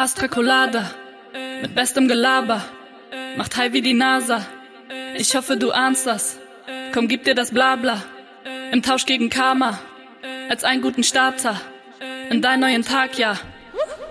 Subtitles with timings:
[0.00, 0.86] Astra Colada,
[1.60, 2.64] mit bestem Gelaber,
[3.36, 4.46] macht high wie die NASA.
[5.14, 6.38] Ich hoffe, du ahnst das.
[6.94, 8.02] Komm, gib dir das Blabla.
[8.72, 9.78] Im Tausch gegen Karma,
[10.48, 11.60] als einen guten Starter.
[12.30, 13.34] In deinen neuen Tag, ja.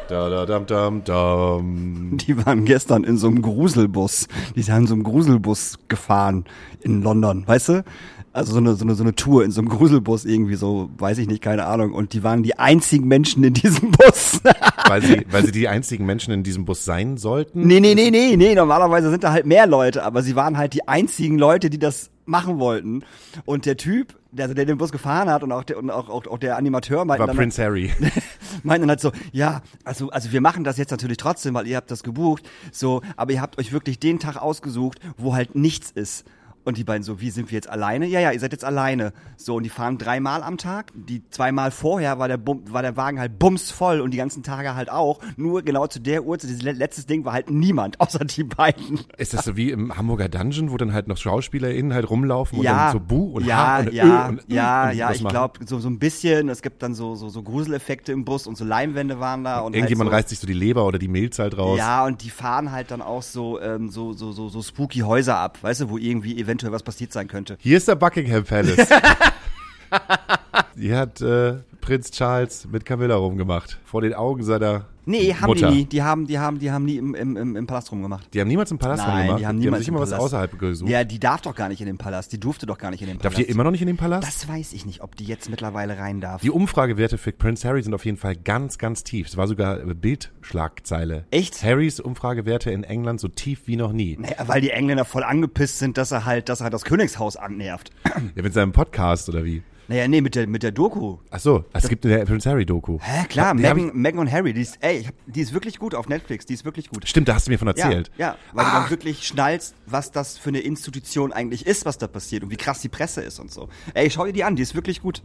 [0.09, 2.17] Da, da, dam, dam, dam.
[2.17, 4.27] Die waren gestern in so einem Gruselbus.
[4.55, 6.45] Die sind in so einem Gruselbus gefahren
[6.81, 7.83] in London, weißt du?
[8.31, 11.17] Also so eine, so eine, so eine Tour in so einem Gruselbus irgendwie so, weiß
[11.17, 11.93] ich nicht, keine Ahnung.
[11.93, 14.41] Und die waren die einzigen Menschen in diesem Bus.
[14.87, 17.67] Weil sie, weil sie die einzigen Menschen in diesem Bus sein sollten?
[17.67, 18.55] nee, nee, nee, nee, nee.
[18.55, 22.09] Normalerweise sind da halt mehr Leute, aber sie waren halt die einzigen Leute, die das
[22.25, 23.03] machen wollten.
[23.45, 26.25] Und der Typ, der, der den Bus gefahren hat und auch der, und auch, auch,
[26.27, 27.91] auch der Animateur meinten War dann, Prince Harry.
[28.63, 31.77] meinten dann halt so, ja, also, also wir machen das jetzt natürlich trotzdem, weil ihr
[31.77, 35.91] habt das gebucht, so, aber ihr habt euch wirklich den Tag ausgesucht, wo halt nichts
[35.91, 36.25] ist.
[36.69, 38.05] Und die beiden so, wie sind wir jetzt alleine?
[38.05, 39.11] Ja, ja, ihr seid jetzt alleine.
[39.37, 40.91] So, und die fahren dreimal am Tag.
[40.95, 44.75] Die zweimal vorher war der, Bum, war der Wagen halt bumsvoll und die ganzen Tage
[44.75, 45.19] halt auch.
[45.35, 48.99] Nur genau zu der Uhrzeit, dieses le- letztes Ding war halt niemand, außer die beiden.
[49.17, 52.63] Ist das so wie im Hamburger Dungeon, wo dann halt noch SchauspielerInnen halt rumlaufen und
[52.65, 55.79] ja, dann so Bu und ja, und ja, und ja, und ja, ich glaube so
[55.79, 56.49] so ein bisschen.
[56.49, 59.75] Es gibt dann so so so Gruseleffekte im Bus und so Leinwände waren da und
[59.75, 61.77] Irgendjemand halt so, reißt sich so die Leber oder die Milz halt raus.
[61.79, 65.37] Ja, und die fahren halt dann auch so ähm, so so so so spooky Häuser
[65.37, 67.57] ab, weißt du, wo irgendwie eventuell was passiert sein könnte.
[67.59, 68.87] Hier ist der Buckingham Palace.
[70.75, 73.79] Hier hat äh, Prinz Charles mit Camilla rumgemacht.
[73.85, 75.71] Vor den Augen seiner Nee, haben Mutter.
[75.71, 75.85] die nie.
[75.85, 78.31] Die haben, die haben, die haben nie im, im, im, Palast rumgemacht.
[78.31, 79.39] Die haben niemals im Palast Nein, rumgemacht.
[79.41, 80.87] die haben die niemals sich immer im was außerhalb gesucht.
[80.87, 82.31] Ja, die darf doch gar nicht in den Palast.
[82.31, 83.39] Die durfte doch gar nicht in den Darf Palast.
[83.39, 84.27] die immer noch nicht in den Palast?
[84.27, 86.41] das weiß ich nicht, ob die jetzt mittlerweile rein darf.
[86.41, 89.27] die Umfragewerte für Prince Harry sind auf jeden Fall ganz, ganz tief.
[89.29, 91.25] Es war sogar Bildschlagzeile.
[91.31, 91.63] Echt?
[91.63, 94.15] Harrys Umfragewerte in England so tief wie noch nie.
[94.19, 97.35] naja, weil die Engländer voll angepisst sind, dass er halt, dass er halt das Königshaus
[97.35, 97.89] annervt.
[98.35, 99.63] Ja, mit seinem Podcast oder wie?
[99.89, 101.17] Naja, nee, mit der, mit der Doku.
[101.31, 102.99] Ach so, es gibt eine Prince Harry Doku.
[103.01, 106.07] Hä, klar, Meghan, Meghan und Harry, die ist, ey, hab, die ist wirklich gut auf
[106.07, 107.09] Netflix, die ist wirklich gut.
[107.09, 108.11] Stimmt, da hast du mir von erzählt.
[108.15, 108.81] Ja, ja weil du Ach.
[108.81, 112.55] dann wirklich schnallst, was das für eine Institution eigentlich ist, was da passiert und wie
[112.55, 113.67] krass die Presse ist und so.
[113.95, 115.23] Ey, schau dir die an, die ist wirklich gut.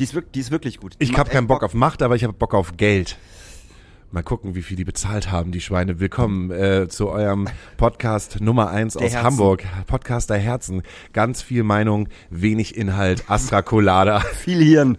[0.00, 0.94] Die ist, wirk- die ist wirklich gut.
[1.00, 3.16] Die Ich habe keinen Bock auf Macht, aber ich habe Bock auf Geld.
[4.12, 6.00] Mal gucken, wie viel die bezahlt haben, die Schweine.
[6.00, 9.24] Willkommen äh, zu eurem Podcast Nummer eins Der aus Herzen.
[9.26, 9.64] Hamburg.
[9.86, 10.82] Podcast der Herzen.
[11.12, 13.30] Ganz viel Meinung, wenig Inhalt.
[13.30, 14.98] Astra Colada Viel Hirn.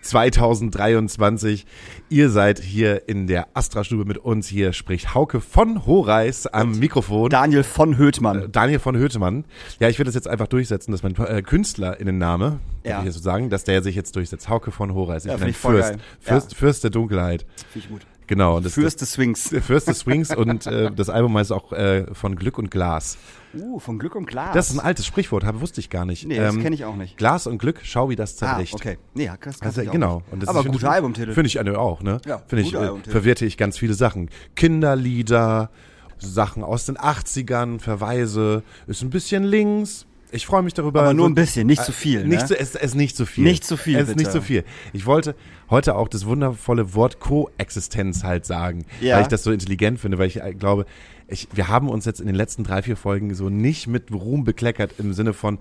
[0.00, 1.66] 2023.
[2.08, 4.48] Ihr seid hier in der Astra-Stube mit uns.
[4.48, 7.30] Hier spricht Hauke von Horeis am Mikrofon.
[7.30, 8.50] Daniel von Höhtmann.
[8.50, 9.44] Daniel von Hötemann.
[9.78, 12.98] Ja, ich will das jetzt einfach durchsetzen, dass mein äh, Künstlerinnenname, darf Ja.
[12.98, 14.48] ich jetzt so sagen, dass der sich jetzt durchsetzt.
[14.48, 15.24] Hauke von Horeis.
[15.26, 15.94] Ich Ja, bin ein ich Fürst.
[16.18, 16.58] Fürst, Ja.
[16.58, 17.46] Fürst der Dunkelheit.
[17.70, 18.00] Finde ich gut.
[18.26, 18.60] Genau.
[18.60, 19.50] Das, Fürst des Swings.
[19.50, 23.18] das, Fürst des Swings und äh, das Album heißt auch äh, von Glück und Glas.
[23.54, 24.54] Uh, von Glück und Glas.
[24.54, 26.26] Das ist ein altes Sprichwort, habe wusste ich gar nicht.
[26.26, 27.18] Nee, das kenn ich auch nicht.
[27.18, 28.74] Glas und Glück, schau wie das ah, zerbricht.
[28.74, 28.98] okay.
[29.14, 30.22] Nee, das kannst Also, genau.
[30.30, 31.32] Und das Aber guter Albumtitel.
[31.32, 32.20] Finde ich auch, ne?
[32.26, 34.30] Ja, Finde ich, äh, verwerte ich ganz viele Sachen.
[34.56, 35.70] Kinderlieder,
[36.18, 40.06] Sachen aus den 80ern, Verweise, ist ein bisschen links.
[40.34, 41.02] Ich freue mich darüber.
[41.02, 42.46] Aber nur So- ein bisschen, nicht zu viel, Nicht ne?
[42.46, 43.44] zu, es, es ist nicht zu viel.
[43.44, 44.64] Nicht zu viel, Es ist nicht zu viel.
[44.92, 45.34] Ich wollte
[45.70, 49.16] heute auch das wundervolle Wort Koexistenz halt sagen, Ja.
[49.16, 50.86] weil ich das so intelligent finde, weil ich äh, glaube,
[51.28, 54.44] ich, wir haben uns jetzt in den letzten drei, vier Folgen so nicht mit Ruhm
[54.44, 55.58] bekleckert im Sinne von,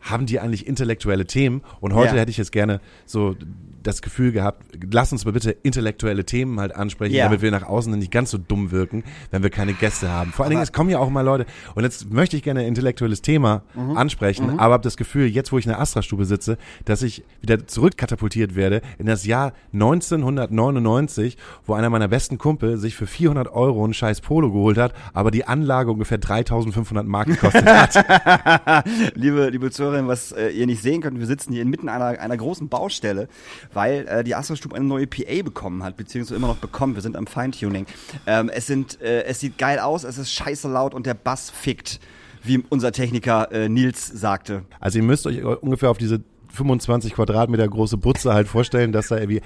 [0.00, 1.62] haben die eigentlich intellektuelle Themen?
[1.80, 2.20] Und heute Ja.
[2.22, 3.36] hätte ich jetzt gerne so
[3.82, 7.24] das Gefühl gehabt, lass uns mal bitte intellektuelle Themen halt ansprechen, Ja.
[7.24, 10.32] damit wir nach außen nicht ganz so dumm wirken, wenn wir keine Gäste haben.
[10.32, 12.66] Vor allen Dingen, es kommen ja auch mal Leute, und jetzt möchte ich gerne ein
[12.66, 13.96] intellektuelles Thema Mhm.
[13.96, 17.66] ansprechen, aber habe das Gefühl, jetzt wo ich in der Astra-Stube sitze, dass ich wieder
[17.66, 21.36] zurückkatapultiert werde in das Jahr 1999,
[21.66, 25.30] wo einer meiner besten Kumpel sich für 400 Euro ein scheiß Polo geholt hat, aber
[25.30, 28.84] die Anlage ungefähr 3500 Mark gekostet hat.
[29.14, 32.36] liebe, liebe Zuhörerinnen, was äh, ihr nicht sehen könnt, wir sitzen hier inmitten einer, einer
[32.36, 33.28] großen Baustelle,
[33.72, 36.94] weil äh, die Astra-Stube eine neue PA bekommen hat, beziehungsweise immer noch bekommen.
[36.94, 37.86] Wir sind am Feintuning.
[38.26, 41.50] Ähm, es, sind, äh, es sieht geil aus, es ist scheiße laut und der Bass
[41.50, 42.00] fickt,
[42.42, 44.64] wie unser Techniker äh, Nils sagte.
[44.80, 46.20] Also ihr müsst euch ungefähr auf diese
[46.52, 49.42] 25 Quadratmeter große Butze halt vorstellen, dass da irgendwie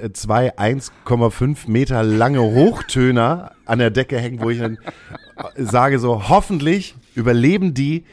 [0.00, 4.78] äh, zwei 1,5 Meter lange Hochtöner an der Decke hängen, wo ich dann
[5.36, 8.04] äh, sage so, hoffentlich überleben die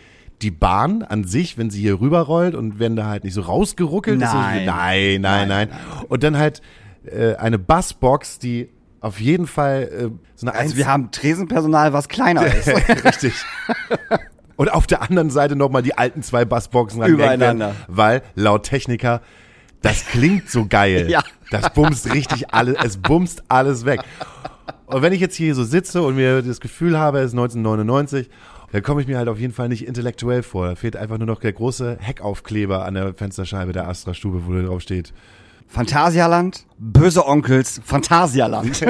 [0.44, 4.22] die Bahn an sich, wenn sie hier rüberrollt und werden da halt nicht so rausgeruckelt.
[4.22, 4.66] Das ist- Nein.
[4.66, 5.70] nein, nein, nein.
[6.10, 6.62] Und dann halt
[7.06, 8.70] äh, eine Bassbox, die
[9.02, 12.68] auf jeden Fall äh, so eine Also wir haben Tresenpersonal, was kleiner ist.
[13.06, 13.34] Richtig.
[14.56, 17.74] Und auf der anderen Seite nochmal die alten zwei Bassboxen Übereinander.
[17.88, 19.22] Weil laut Techniker,
[19.82, 21.08] das klingt so geil.
[21.10, 21.24] Ja.
[21.52, 24.00] Das bumst richtig alles, es bumst alles weg.
[24.88, 28.30] Und wenn ich jetzt hier so sitze und mir das Gefühl habe, es ist 1999,
[28.74, 30.68] dann komme ich mir halt auf jeden Fall nicht intellektuell vor.
[30.68, 34.64] Da fehlt einfach nur noch der große Heckaufkleber an der Fensterscheibe der Astra-Stube, wo da
[34.64, 35.14] drauf steht.
[35.68, 38.82] Phantasialand, böse Onkels, Phantasialand.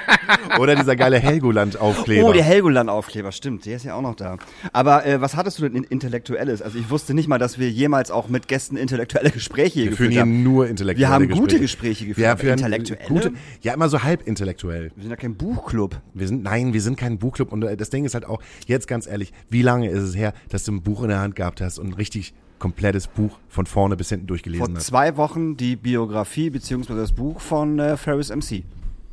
[0.58, 2.26] Oder dieser geile Helgoland-Aufkleber.
[2.28, 4.38] Oh, der Helgoland-Aufkleber, stimmt, der ist ja auch noch da.
[4.72, 6.62] Aber äh, was hattest du denn in Intellektuelles?
[6.62, 9.96] Also ich wusste nicht mal, dass wir jemals auch mit Gästen intellektuelle Gespräche wir geführt
[9.98, 10.42] führen hier haben.
[10.42, 11.40] nur intellektuelle Wir haben Gespräche.
[11.42, 13.08] gute Gespräche geführt, Wir aber führen intellektuelle?
[13.08, 14.90] Gute, ja, immer so halb intellektuell.
[14.94, 16.00] Wir sind ja kein Buchclub.
[16.14, 17.52] Wir sind, nein, wir sind kein Buchclub.
[17.52, 20.32] Und äh, das Ding ist halt auch, jetzt ganz ehrlich, wie lange ist es her,
[20.48, 23.96] dass du ein Buch in der Hand gehabt hast und richtig komplettes Buch von vorne
[23.96, 24.86] bis hinten Vor durchgelesen hast?
[24.86, 28.62] zwei Wochen die Biografie beziehungsweise das Buch von äh, Ferris MC.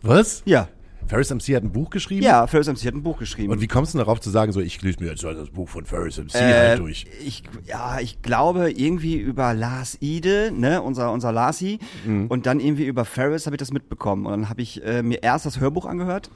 [0.04, 0.44] Was?
[0.46, 0.68] Ja.
[1.08, 2.22] Ferris MC hat ein Buch geschrieben?
[2.24, 3.52] Ja, Ferris MC hat ein Buch geschrieben.
[3.52, 5.86] Und wie kommst du darauf zu sagen, so, ich lese mir jetzt das Buch von
[5.88, 7.08] Ferris MC Äh, halt durch?
[7.26, 12.28] Ich, ja, ich glaube irgendwie über Lars Ide, ne, unser, unser Larsi, Mhm.
[12.28, 14.28] und dann irgendwie über Ferris habe ich das mitbekommen.
[14.28, 16.30] Und dann habe ich äh, mir erst das Hörbuch angehört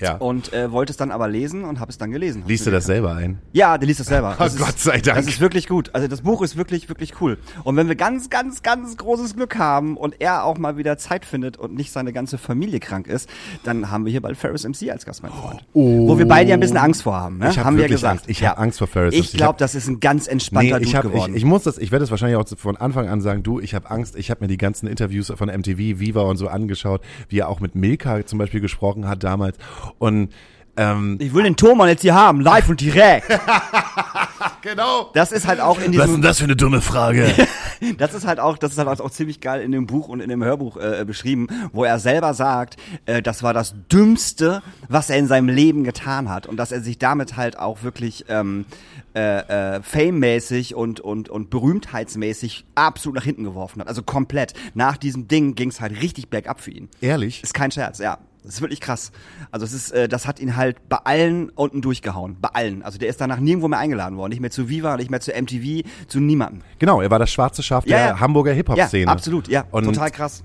[0.00, 0.16] Ja.
[0.16, 2.44] und äh, wollte es dann aber lesen und habe es dann gelesen.
[2.46, 3.38] Liest du das selber ein?
[3.52, 4.36] Ja, der liest das selber.
[4.38, 5.16] Oh, Das Gott sei Dank.
[5.18, 5.90] Das ist wirklich gut.
[5.92, 7.38] Also das Buch ist wirklich, wirklich cool.
[7.64, 11.24] Und wenn wir ganz, ganz, ganz großes Glück haben und er auch mal wieder Zeit
[11.24, 13.28] findet und nicht seine ganze Familie krank ist,
[13.64, 15.64] dann haben wir hier bald Ferris MC als Gast, mein Freund.
[15.72, 17.38] Wo wir beide ja ein bisschen Angst vor haben.
[17.38, 17.50] Ne?
[17.50, 18.20] Ich hab haben wir wirklich gesagt.
[18.20, 18.30] Angst.
[18.30, 19.26] Ich hab Angst vor Ferris Ich MC.
[19.32, 21.34] Ich glaube, das ist ein ganz entspannter ich, Dude hab, ich, geworden.
[21.36, 23.90] ich muss das, ich werde es wahrscheinlich auch von Anfang an sagen, du, ich habe
[23.90, 27.48] Angst, ich habe mir die ganzen Interviews von MTV, Viva und so angeschaut, wie er
[27.48, 29.56] auch mit Milka zum Beispiel gesprochen hat damals
[29.98, 30.30] und
[30.76, 33.26] ähm, ich will den Thomann jetzt hier haben, live und direkt.
[34.62, 35.10] genau.
[35.14, 37.32] Das ist halt auch in Was ist denn diesem, das für eine dumme Frage?
[37.98, 40.28] das ist halt auch, das ist halt auch ziemlich geil in dem Buch und in
[40.28, 45.16] dem Hörbuch äh, beschrieben, wo er selber sagt, äh, das war das Dümmste, was er
[45.16, 48.66] in seinem Leben getan hat und dass er sich damit halt auch wirklich ähm,
[49.14, 53.88] äh, äh, fame-mäßig und, und, und berühmtheitsmäßig absolut nach hinten geworfen hat.
[53.88, 54.52] Also komplett.
[54.74, 56.90] Nach diesem Ding ging es halt richtig bergab für ihn.
[57.00, 57.42] Ehrlich?
[57.42, 58.18] Ist kein Scherz, ja.
[58.46, 59.10] Das ist wirklich krass.
[59.50, 62.36] Also es ist, äh, das hat ihn halt bei allen unten durchgehauen.
[62.40, 62.84] Bei allen.
[62.84, 64.30] Also der ist danach nirgendwo mehr eingeladen worden.
[64.30, 66.62] Nicht mehr zu Viva, nicht mehr zu MTV, zu niemandem.
[66.78, 68.20] Genau, er war das schwarze Schaf Ja, der ja.
[68.20, 69.06] Hamburger Hip-Hop-Szene.
[69.06, 69.64] Ja, absolut, ja.
[69.72, 70.44] Und total krass.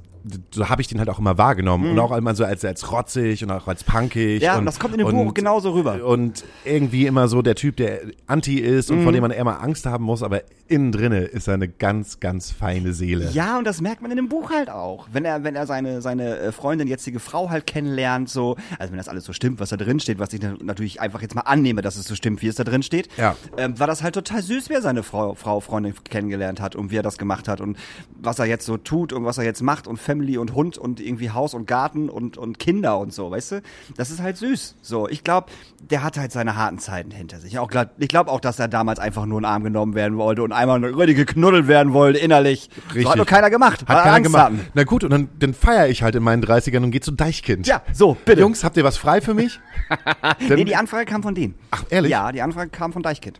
[0.54, 3.44] So habe ich den halt auch immer wahrgenommen und auch immer so als, als rotzig
[3.44, 4.40] und auch als punkig.
[4.42, 4.46] Mhm.
[4.46, 6.04] Ja, und, und das kommt in dem Buch genauso rüber.
[6.06, 9.04] Und irgendwie immer so der Typ, der anti ist und Mhm.
[9.04, 12.20] vor dem man eher mal Angst haben muss, aber innen drinne ist er eine ganz,
[12.20, 13.30] ganz feine Seele.
[13.34, 15.08] Ja, und das merkt man in dem Buch halt auch.
[15.12, 18.98] Wenn er, wenn er seine, seine äh, Freundin, jetzige Frau halt kennenlernt, so, also wenn
[18.98, 21.42] das alles so stimmt, was da drin steht, was ich na- natürlich einfach jetzt mal
[21.42, 23.36] annehme, dass es so stimmt, wie es da drin steht, Ja.
[23.58, 26.92] ähm, war das halt total süß, wie er seine Frau, Frau, Freundin kennengelernt hat und
[26.92, 27.78] wie er das gemacht hat und
[28.22, 31.00] was er jetzt so tut und was er jetzt macht und Family und Hund und
[31.00, 33.62] irgendwie Haus und Garten und, und Kinder und so, weißt du?
[33.96, 34.76] Das ist halt süß.
[34.82, 35.48] So, ich glaube,
[35.80, 37.58] der hat halt seine harten Zeiten hinter sich.
[37.60, 40.18] Auch glaub, ich glaube auch, dass er damals einfach nur in den Arm genommen werden
[40.18, 42.70] wollte und einmal richtig geknuddelt werden wollte, innerlich.
[42.94, 43.86] So hat nur keiner gemacht.
[43.88, 44.44] Hat er keiner Angst gemacht.
[44.44, 44.68] hatten.
[44.74, 47.68] Na gut, und dann, dann feiere ich halt in meinen 30ern und gehe zu Deichkind.
[47.68, 48.42] Ja, so, bitte.
[48.42, 49.60] Jungs, habt ihr was frei für mich?
[50.50, 51.56] Nee, die Anfrage kam von denen.
[51.72, 52.12] Ach, ehrlich?
[52.12, 53.40] Ja, die Anfrage kam von Deichkind.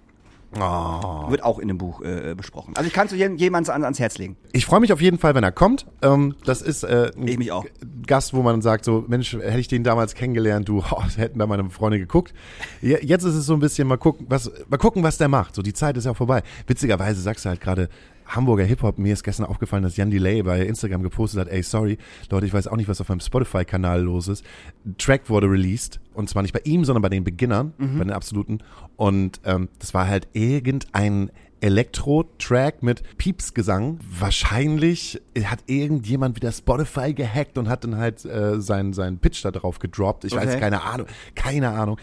[0.60, 1.30] Oh.
[1.32, 2.74] Wird auch in dem Buch äh, besprochen.
[2.76, 4.36] Also ich kann es jemandem ans, ans Herz legen.
[4.52, 5.86] Ich freue mich auf jeden Fall, wenn er kommt.
[6.02, 7.66] Ähm, das ist äh, ein Ich mich auch.
[8.06, 11.48] Gast, wo man sagt, so Mensch, hätte ich den damals kennengelernt, du, oh, hätten da
[11.48, 12.34] meine Freunde geguckt.
[12.82, 15.56] Je- Jetzt ist es so ein bisschen mal gucken, was, mal gucken, was der macht.
[15.56, 16.44] So die Zeit ist ja vorbei.
[16.68, 17.88] Witzigerweise sagst du halt gerade
[18.36, 18.98] Hamburger Hip Hop.
[18.98, 21.98] Mir ist gestern aufgefallen, dass Jan Delay bei Instagram gepostet hat, ey, sorry,
[22.30, 24.46] Leute, ich weiß auch nicht, was auf meinem Spotify-Kanal los ist.
[24.86, 28.12] Ein Track wurde released und zwar nicht bei ihm, sondern bei den Beginnern, bei den
[28.12, 28.60] Absoluten.
[28.96, 31.32] Und ähm, das war halt irgendein
[31.62, 34.00] Elektro-Track mit Piepsgesang.
[34.20, 39.52] Wahrscheinlich hat irgendjemand wieder Spotify gehackt und hat dann halt äh, seinen seinen Pitch da
[39.52, 40.26] drauf gedroppt.
[40.26, 40.60] Ich weiß Okay.
[40.60, 41.98] keine Ahnung, keine Ahnung.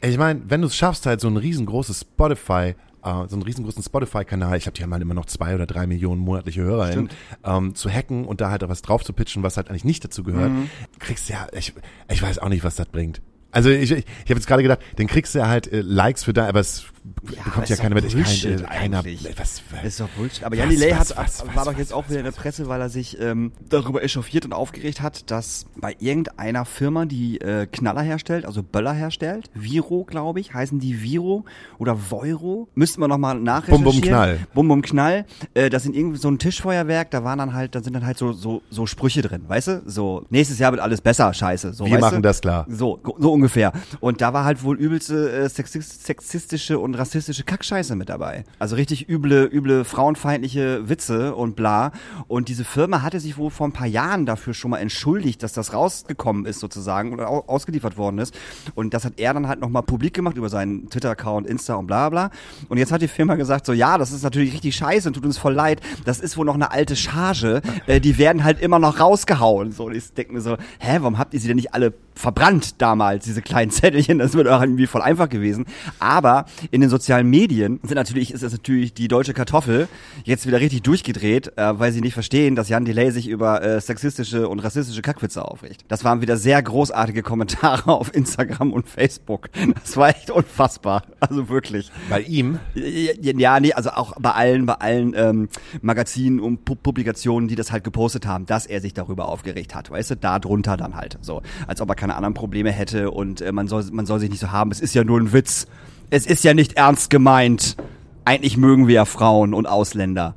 [0.00, 3.82] Ich meine, wenn du es schaffst, halt so ein riesengroßes Spotify, äh, so einen riesengroßen
[3.82, 7.10] Spotify-Kanal, ich habe die haben halt immer noch zwei oder drei Millionen monatliche HörerInnen,
[7.44, 10.22] ähm, zu hacken und da halt was drauf zu pitchen, was halt eigentlich nicht dazu
[10.24, 10.70] gehört, Mhm.
[10.98, 11.72] kriegst ja, ich,
[12.10, 13.20] ich weiß auch nicht, was das bringt.
[13.50, 16.24] Also ich, ich, ich habe jetzt gerade gedacht, dann kriegst du ja halt äh, Likes
[16.24, 18.10] für da, aber es bekommt ist ja keiner mit.
[18.10, 19.04] Kein, äh, keiner,
[19.36, 20.42] was, Das ist doch Bullshit.
[20.44, 22.24] Aber Was, Jan was, hat, was, war was, doch was, jetzt auch was, wieder in
[22.24, 27.04] der Presse, weil er sich ähm, darüber echauffiert und aufgeregt hat, dass bei irgendeiner Firma,
[27.04, 31.44] die äh, Knaller herstellt, also Böller herstellt, Viro, glaube ich, heißen die Viro
[31.78, 33.84] oder Voiro, müssten wir nochmal nachrecherchieren.
[33.84, 34.38] Bum Bum Knall.
[34.54, 35.26] Bum Bum Knall.
[35.52, 38.16] Äh, das sind irgendwie so ein Tischfeuerwerk, da waren dann halt, da sind dann halt
[38.16, 39.82] so, so, so Sprüche drin, weißt du?
[39.84, 41.74] So, nächstes Jahr wird alles besser, scheiße.
[41.74, 42.22] So, Wir machen du?
[42.22, 42.66] das klar.
[42.68, 43.72] So, so ungefähr.
[44.00, 48.44] Und da war halt wohl übelste äh, sexis- sexistische und rassistische Kackscheiße mit dabei.
[48.58, 51.92] Also richtig üble, üble frauenfeindliche Witze und bla.
[52.28, 55.52] Und diese Firma hatte sich wohl vor ein paar Jahren dafür schon mal entschuldigt, dass
[55.52, 58.34] das rausgekommen ist sozusagen oder au ausgeliefert worden ist.
[58.74, 62.08] Und das hat er dann halt nochmal publik gemacht über seinen Twitter-Account, Insta und bla
[62.08, 62.30] bla.
[62.68, 65.24] Und jetzt hat die Firma gesagt so, ja, das ist natürlich richtig scheiße und tut
[65.24, 65.80] uns voll leid.
[66.04, 67.62] Das ist wohl noch eine alte Charge.
[67.86, 69.72] Äh, die werden halt immer noch rausgehauen.
[69.72, 72.80] So, und ich denke mir so, hä, warum habt ihr sie denn nicht alle verbrannt
[72.80, 74.18] damals, diese kleinen Zettelchen?
[74.18, 75.66] Das wäre doch irgendwie voll einfach gewesen.
[75.98, 79.88] Aber in den sozialen Medien sind natürlich, ist es natürlich die deutsche Kartoffel
[80.24, 83.80] jetzt wieder richtig durchgedreht, äh, weil sie nicht verstehen, dass Jan Delay sich über äh,
[83.80, 85.84] sexistische und rassistische Kackwitze aufregt.
[85.88, 89.48] Das waren wieder sehr großartige Kommentare auf Instagram und Facebook.
[89.74, 91.02] Das war echt unfassbar.
[91.20, 91.90] Also wirklich.
[92.10, 92.58] Bei ihm?
[92.74, 95.48] Ja, nee, also auch bei allen, bei allen ähm,
[95.80, 99.90] Magazinen und Pu Publikationen, die das halt gepostet haben, dass er sich darüber aufgeregt hat.
[99.90, 101.18] Weißt du, da drunter dann halt.
[101.22, 101.42] So.
[101.66, 104.40] Als ob er keine anderen Probleme hätte und äh, man soll, man soll sich nicht
[104.40, 104.70] so haben.
[104.70, 105.66] Es ist ja nur ein Witz.
[106.10, 107.76] Es ist ja nicht ernst gemeint.
[108.24, 110.34] Eigentlich mögen wir ja Frauen und Ausländer.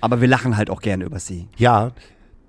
[0.00, 1.48] Aber wir lachen halt auch gerne über sie.
[1.56, 1.92] Ja,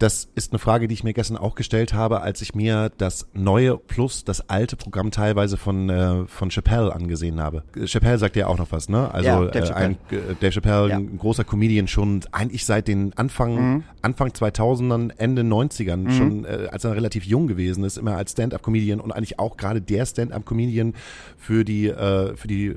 [0.02, 3.28] das ist eine Frage, die ich mir gestern auch gestellt habe, als ich mir das
[3.34, 7.64] neue plus das alte Programm teilweise von äh, von Chappelle angesehen habe.
[7.86, 9.14] Chappelle sagt ja auch noch was, ne?
[9.14, 9.86] Also Ja, Dave äh, Chappelle.
[9.86, 10.98] ein äh, Dave Chappelle, Ja.
[10.98, 13.84] ein großer Comedian schon eigentlich seit den Anfang Mhm.
[14.02, 18.64] Anfang 2000ern, Ende 90ern schon äh, als er relativ jung gewesen ist, immer als Stand-up
[18.64, 20.94] Comedian und eigentlich auch gerade der Stand-up Comedian
[21.38, 22.74] für die äh, für die äh,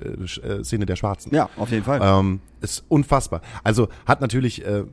[0.46, 1.34] äh, Szene der Schwarzen.
[1.34, 2.00] Ja, auf jeden Fall.
[2.02, 3.40] Ähm, ist unfassbar.
[3.62, 4.84] Also hat natürlich äh,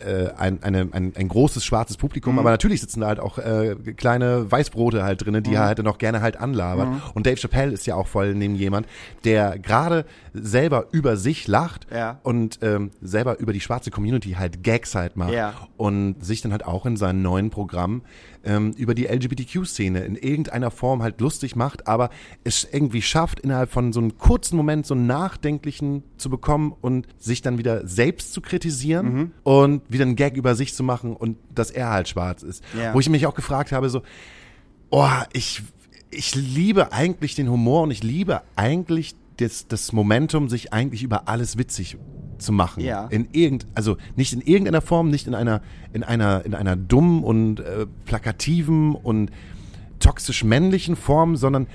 [0.00, 2.38] äh, ein, eine, ein, ein großes schwarzes Publikum, Mhm.
[2.40, 5.44] aber natürlich sitzen da halt auch äh, kleine Weißbrote halt drinnen, Mhm.
[5.44, 6.88] die er halt dann auch gerne halt anlabert.
[7.14, 8.86] Und Dave Chappelle ist ja auch voll neben jemand,
[9.24, 12.18] der gerade selber über sich lacht Ja.
[12.22, 15.54] und ähm, selber über die schwarze Community halt Gags halt macht Ja.
[15.76, 18.02] und sich dann halt auch in seinem neuen Programm
[18.44, 22.10] ähm, über die LGBTQ-Szene in irgendeiner Form halt lustig macht, aber
[22.44, 27.06] es irgendwie schafft, innerhalb von so einem kurzen Moment so einen nachdenklichen zu bekommen und
[27.18, 29.30] sich dann wieder selbst zu kritisieren Mhm.
[29.42, 32.62] und wieder einen Gag über sich zu machen und dass er halt schwarz ist.
[32.78, 32.94] Ja.
[32.94, 34.02] Wo ich mich auch gefragt habe, so,
[34.90, 35.62] oh, ich,
[36.10, 41.28] ich liebe eigentlich den Humor und ich liebe eigentlich das, das Momentum, sich eigentlich über
[41.28, 41.96] alles witzig
[42.38, 42.82] zu machen.
[42.82, 43.06] Ja.
[43.06, 45.60] In irgend, also nicht in irgendeiner Form, nicht in einer,
[45.92, 49.30] in einer, in einer dummen und äh, plakativen und
[50.00, 51.66] toxisch männlichen Form, sondern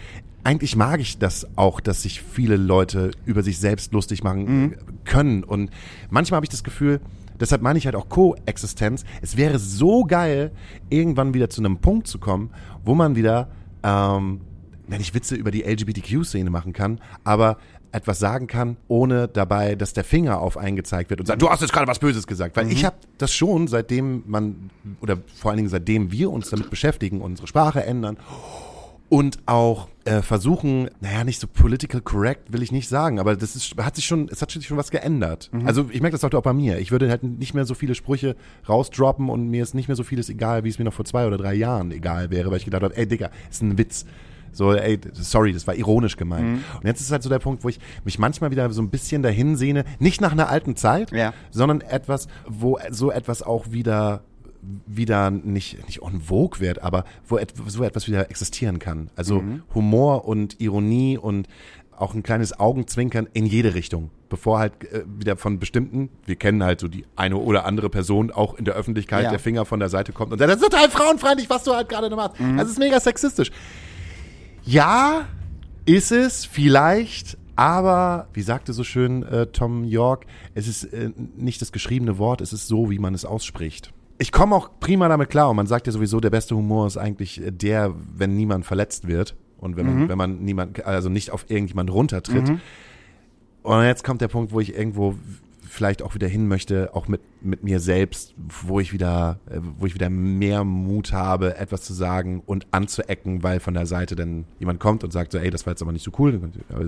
[0.43, 4.77] eigentlich mag ich das auch, dass sich viele Leute über sich selbst lustig machen äh,
[5.05, 5.43] können.
[5.43, 5.72] Und
[6.10, 7.00] manchmal habe ich das Gefühl,
[7.39, 9.03] deshalb meine ich halt auch Koexistenz.
[9.22, 10.51] Es wäre so geil,
[10.89, 12.51] irgendwann wieder zu einem Punkt zu kommen,
[12.84, 13.50] wo man wieder,
[13.84, 14.41] ähm,
[14.88, 17.58] wenn ich Witze über die LGBTQ-Szene machen kann, aber
[17.94, 21.50] etwas sagen kann, ohne dabei, dass der Finger auf einen gezeigt wird und sagt, du
[21.50, 22.58] hast jetzt gerade was Böses gesagt.
[22.58, 26.70] Weil ich habe das schon, seitdem man, oder vor allen Dingen seitdem wir uns damit
[26.70, 28.18] beschäftigen, unsere Sprache ändern
[29.10, 33.56] und auch äh, versuchen, naja, nicht so political correct, will ich nicht sagen, aber das
[33.56, 35.52] ist, hat sich schon, es hat sich schon was geändert.
[35.66, 36.80] Also ich merke das heute auch bei mir.
[36.80, 38.36] Ich würde halt nicht mehr so viele Sprüche
[38.68, 41.28] rausdroppen und mir ist nicht mehr so vieles egal, wie es mir noch vor zwei
[41.28, 44.06] oder drei Jahren egal wäre, weil ich gedacht habe, ey Digga, ist ein Witz.
[44.54, 46.60] So, ey, sorry, das war ironisch gemeint.
[46.80, 49.24] Und jetzt ist halt so der Punkt, wo ich mich manchmal wieder so ein bisschen
[49.24, 51.34] dahin sehne, nicht nach einer alten Zeit, Ja.
[51.52, 54.22] sondern etwas, wo so etwas auch wieder
[54.88, 59.10] wieder nicht nicht en vogue wird, aber wo et, so etwas wieder existieren kann.
[59.18, 59.44] Also
[59.76, 61.48] Humor und Ironie und
[61.98, 66.64] auch ein kleines Augenzwinkern in jede Richtung, bevor halt äh, wieder von bestimmten, wir kennen
[66.64, 69.30] halt so die eine oder andere Person auch in der Öffentlichkeit Ja.
[69.32, 71.90] der Finger von der Seite kommt und sagt, das ist total frauenfeindlich, was du halt
[71.90, 72.38] gerade machst.
[72.58, 73.52] Das ist mega sexistisch.
[74.65, 75.27] Ja,
[75.86, 81.62] ist es vielleicht, aber wie sagte so schön äh, Tom York, es ist äh, nicht
[81.62, 83.93] das geschriebene Wort, es ist so, wie man es ausspricht.
[84.20, 86.98] Ich komme auch prima damit klar und man sagt ja sowieso, der beste Humor ist
[86.98, 91.32] eigentlich äh, der, wenn niemand verletzt wird und wenn man, wenn man niemand, also nicht
[91.32, 92.50] auf irgendjemand runtertritt.
[93.63, 95.15] Und jetzt kommt der Punkt, wo ich irgendwo
[95.74, 99.86] vielleicht auch wieder hin möchte, auch mit, mit mir selbst, wo ich wieder, äh, wo
[99.86, 104.46] ich wieder mehr Mut habe, etwas zu sagen und anzuecken, weil von der Seite dann
[104.60, 106.39] jemand kommt und sagt so, ey, das war jetzt aber nicht so cool,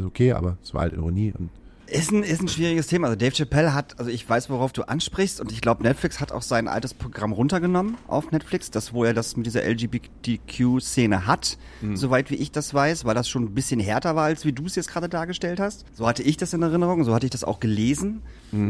[0.05, 1.49] okay, aber es war halt Ironie und
[1.87, 3.07] Ist ein, ist ein schwieriges Thema.
[3.07, 6.31] Also Dave Chappelle hat, also ich weiß, worauf du ansprichst und ich glaube, Netflix hat
[6.31, 11.59] auch sein altes Programm runtergenommen auf Netflix, das, wo er das mit dieser LGBTQ-Szene hat,
[11.93, 14.65] soweit wie ich das weiß, weil das schon ein bisschen härter war, als wie du
[14.65, 15.85] es jetzt gerade dargestellt hast.
[15.93, 18.23] So hatte ich das in Erinnerung, so hatte ich das auch gelesen,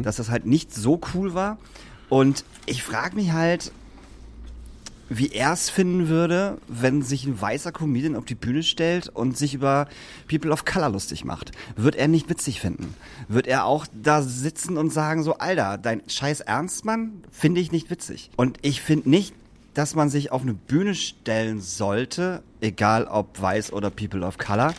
[0.04, 1.58] dass das halt nicht so cool war.
[2.10, 3.72] Und ich frage mich halt,
[5.10, 9.38] wie er es finden würde, wenn sich ein weißer Comedian auf die Bühne stellt und
[9.38, 9.88] sich über
[10.28, 11.52] People of Color lustig macht.
[11.76, 12.96] Wird er nicht witzig finden?
[13.28, 17.72] Wird er auch da sitzen und sagen so, Alter, dein scheiß Ernst, Mann, finde ich
[17.72, 18.32] nicht witzig.
[18.36, 19.36] Und ich finde nicht,
[19.74, 24.74] dass man sich auf eine Bühne stellen sollte, egal ob weiß oder People of Color,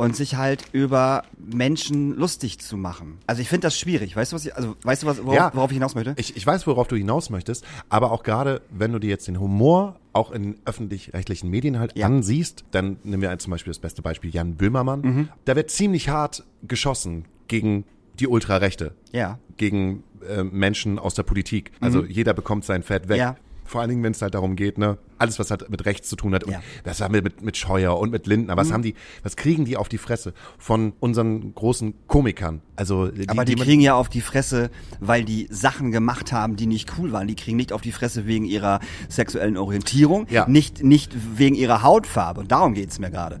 [0.00, 3.18] und sich halt über Menschen lustig zu machen.
[3.26, 4.16] Also ich finde das schwierig.
[4.16, 5.50] Weißt du, was ich, also weißt du, was, worauf, Ja.
[5.54, 6.14] worauf ich hinaus möchte?
[6.16, 9.38] Ich, ich weiß, worauf du hinaus möchtest, aber auch gerade, wenn du dir jetzt den
[9.38, 12.06] Humor auch in öffentlich-rechtlichen Medien halt Ja.
[12.06, 15.28] ansiehst, dann nehmen wir zum Beispiel das beste Beispiel Jan Böhmermann.
[15.44, 17.84] Da wird ziemlich hart geschossen gegen
[18.18, 19.38] die Ultrarechte, Ja.
[19.58, 21.72] gegen äh, Menschen aus der Politik.
[21.80, 23.18] Also jeder bekommt sein Fett weg.
[23.18, 23.36] Ja.
[23.70, 26.16] Vor allen Dingen, wenn es halt darum geht, ne, alles, was hat mit rechts zu
[26.16, 26.42] tun hat.
[26.42, 26.60] Und Ja.
[26.82, 28.56] das haben wir mit, mit Scheuer und mit Lindner.
[28.56, 32.62] Was haben die, was kriegen die auf die Fresse von unseren großen Komikern?
[32.74, 36.56] Also, die, Aber die man- kriegen ja auf die Fresse, weil die Sachen gemacht haben,
[36.56, 37.28] die nicht cool waren.
[37.28, 40.48] Die kriegen nicht auf die Fresse wegen ihrer sexuellen Orientierung, Ja.
[40.48, 42.40] nicht, nicht wegen ihrer Hautfarbe.
[42.40, 43.40] Und darum geht's mir gerade.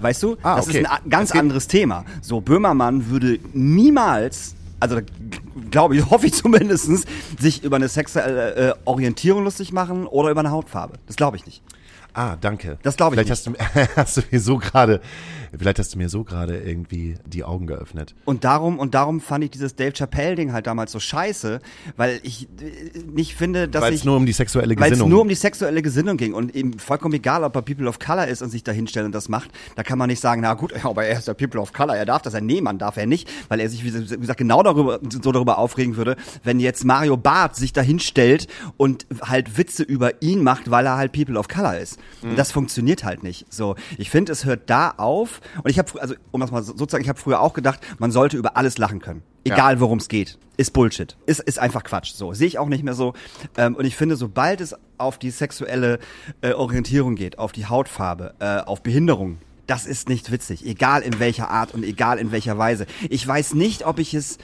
[0.00, 0.36] Weißt du?
[0.42, 0.80] Ah, das okay.
[0.80, 2.04] ist ein ganz Es geht- anderes Thema.
[2.20, 5.00] So, Böhmermann würde niemals, also
[5.70, 7.04] glaube ich, hoffe ich zumindestens,
[7.38, 10.98] sich über eine sexuelle äh, Orientierung lustig machen oder über eine Hautfarbe.
[11.06, 11.62] Das glaube ich nicht.
[12.18, 12.78] Ah, danke.
[12.82, 13.52] Das glaube ich Vielleicht hast du,
[13.96, 15.00] hast du mir so gerade,
[15.56, 18.16] vielleicht hast du mir so gerade irgendwie die Augen geöffnet.
[18.24, 21.60] Und darum, und darum fand ich dieses Dave Chappelle-Ding halt damals so scheiße,
[21.96, 24.00] weil ich äh, nicht finde, dass Weil ich.
[24.00, 26.56] es nur um die sexuelle Weil es Gesinnung nur um die sexuelle Gesinnung ging und
[26.56, 29.28] eben vollkommen egal, ob er People of Color ist und sich da hinstellt und das
[29.28, 31.94] macht, da kann man nicht sagen, na gut, aber er ist ja People of Color,
[31.94, 34.64] er darf das ja, nee, man darf er nicht, weil er sich, wie gesagt, genau
[34.64, 39.84] darüber, so darüber aufregen würde, wenn jetzt Mario Barth sich da hinstellt und halt Witze
[39.84, 41.96] über ihn macht, weil er halt People of Color ist.
[42.22, 42.30] Mhm.
[42.30, 43.46] Und das funktioniert halt nicht.
[43.52, 46.76] So, ich finde, es hört da auf und ich habe, also um das mal so-
[46.76, 49.22] sozusagen, ich habe früher auch gedacht, man sollte über alles lachen können.
[49.44, 50.38] Egal worum es geht.
[50.58, 51.16] Ist Bullshit.
[51.24, 52.12] Ist, ist einfach Quatsch.
[52.12, 52.34] So.
[52.34, 53.14] Sehe ich auch nicht mehr so.
[53.56, 56.00] Ähm, und ich finde, sobald es auf die sexuelle
[56.42, 60.66] äh, Orientierung geht, auf die Hautfarbe, äh, auf Behinderung, das ist nicht witzig.
[60.66, 62.86] Egal in welcher Art und egal in welcher Weise.
[63.08, 64.36] Ich weiß nicht, ob ich es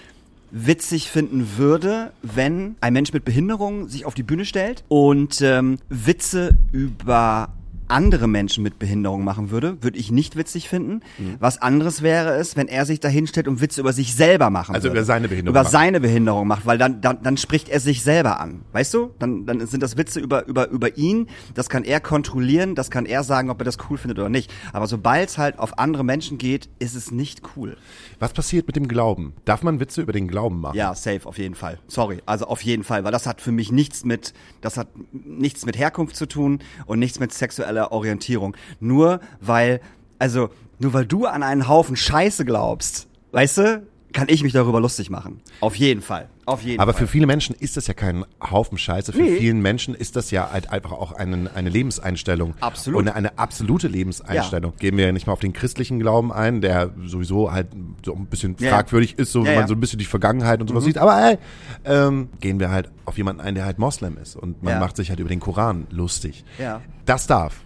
[0.55, 5.79] witzig finden würde, wenn ein Mensch mit Behinderung sich auf die Bühne stellt und ähm,
[5.89, 7.53] Witze über
[7.95, 11.01] andere Menschen mit Behinderung machen würde, würde ich nicht witzig finden.
[11.19, 11.37] Mhm.
[11.39, 14.75] Was anderes wäre es, wenn er sich da hinstellt und Witze über sich selber machen
[14.75, 14.99] Also würde.
[14.99, 15.73] über seine Behinderung Über macht.
[15.73, 18.63] seine Behinderung macht, weil dann, dann, dann spricht er sich selber an.
[18.73, 19.11] Weißt du?
[19.19, 21.29] Dann, dann sind das Witze über, über, über ihn.
[21.55, 22.75] Das kann er kontrollieren.
[22.75, 24.53] Das kann er sagen, ob er das cool findet oder nicht.
[24.73, 27.77] Aber sobald es halt auf andere Menschen geht, ist es nicht cool.
[28.19, 29.35] Was passiert mit dem Glauben?
[29.45, 30.77] Darf man Witze über den Glauben machen?
[30.77, 31.79] Ja, safe, auf jeden Fall.
[31.87, 35.65] Sorry, also auf jeden Fall, weil das hat für mich nichts mit, das hat nichts
[35.65, 38.57] mit Herkunft zu tun und nichts mit sexueller Orientierung.
[38.81, 39.81] Nur weil,
[40.19, 44.81] also, nur weil du an einen Haufen Scheiße glaubst, weißt du, kann ich mich darüber
[44.81, 45.41] lustig machen.
[45.61, 46.29] Auf jeden Fall.
[46.47, 47.01] Auf jeden Aber Fall.
[47.01, 49.13] für viele Menschen ist das ja kein Haufen Scheiße.
[49.13, 49.39] Für Nee.
[49.39, 52.55] vielen Menschen ist das ja halt einfach auch eine, eine Lebenseinstellung.
[52.61, 53.01] Absolut.
[53.01, 54.75] Und eine absolute Lebenseinstellung.
[54.79, 57.69] Gehen wir ja nicht mal auf den christlichen Glauben ein, der sowieso halt
[58.05, 58.71] so ein bisschen Ja.
[58.71, 59.65] fragwürdig ist, so Ja, wenn man ja.
[59.65, 59.69] Mhm.
[59.69, 60.99] so ein bisschen die Vergangenheit und sowas sieht.
[60.99, 61.39] Aber ey,
[61.85, 64.37] ähm, gehen wir halt auf jemanden ein, der halt Moslem ist.
[64.37, 64.79] Und man Ja.
[64.81, 66.45] macht sich halt über den Koran lustig.
[66.61, 66.83] Ja.
[67.05, 67.63] Das darf.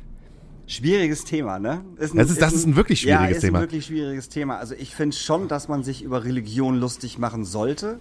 [0.69, 1.83] Schwieriges Thema, ne?
[1.97, 3.59] Ist Das ist- das ist ein wirklich ja, schwieriges ist Thema.
[3.59, 4.59] ein wirklich schwieriges Thema.
[4.59, 7.99] Also ich finde schon, dass man sich über Religion lustig machen sollte.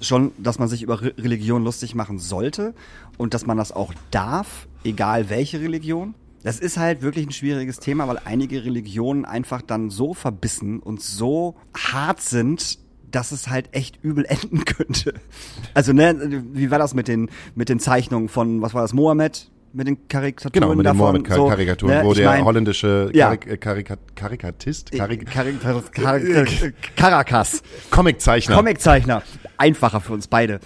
[0.00, 2.74] Schon, dass man sich über Re Religion lustig machen sollte
[3.16, 6.14] und dass man das auch darf, egal welche Religion.
[6.42, 11.00] Das ist halt wirklich ein schwieriges Thema, weil einige Religionen einfach dann so verbissen und
[11.00, 12.78] so hart sind,
[13.10, 15.14] dass es halt echt übel enden könnte.
[15.72, 19.50] Also, ne, wie war das mit den, mit den Zeichnungen von, was war das, Mohammed?
[19.76, 20.98] Mit den Karikaturen Genau, mit den davon?
[20.98, 23.26] Mohammed-Karikaturen, ne, wo der mein, holländische Ja.
[23.26, 25.60] Karik äh, Karika Karikatist, Karik Karik
[25.92, 27.60] Karik Caracas.
[27.90, 28.56] Comiczeichner.
[28.56, 29.22] Comiczeichner.
[29.58, 30.60] Einfacher für uns beide.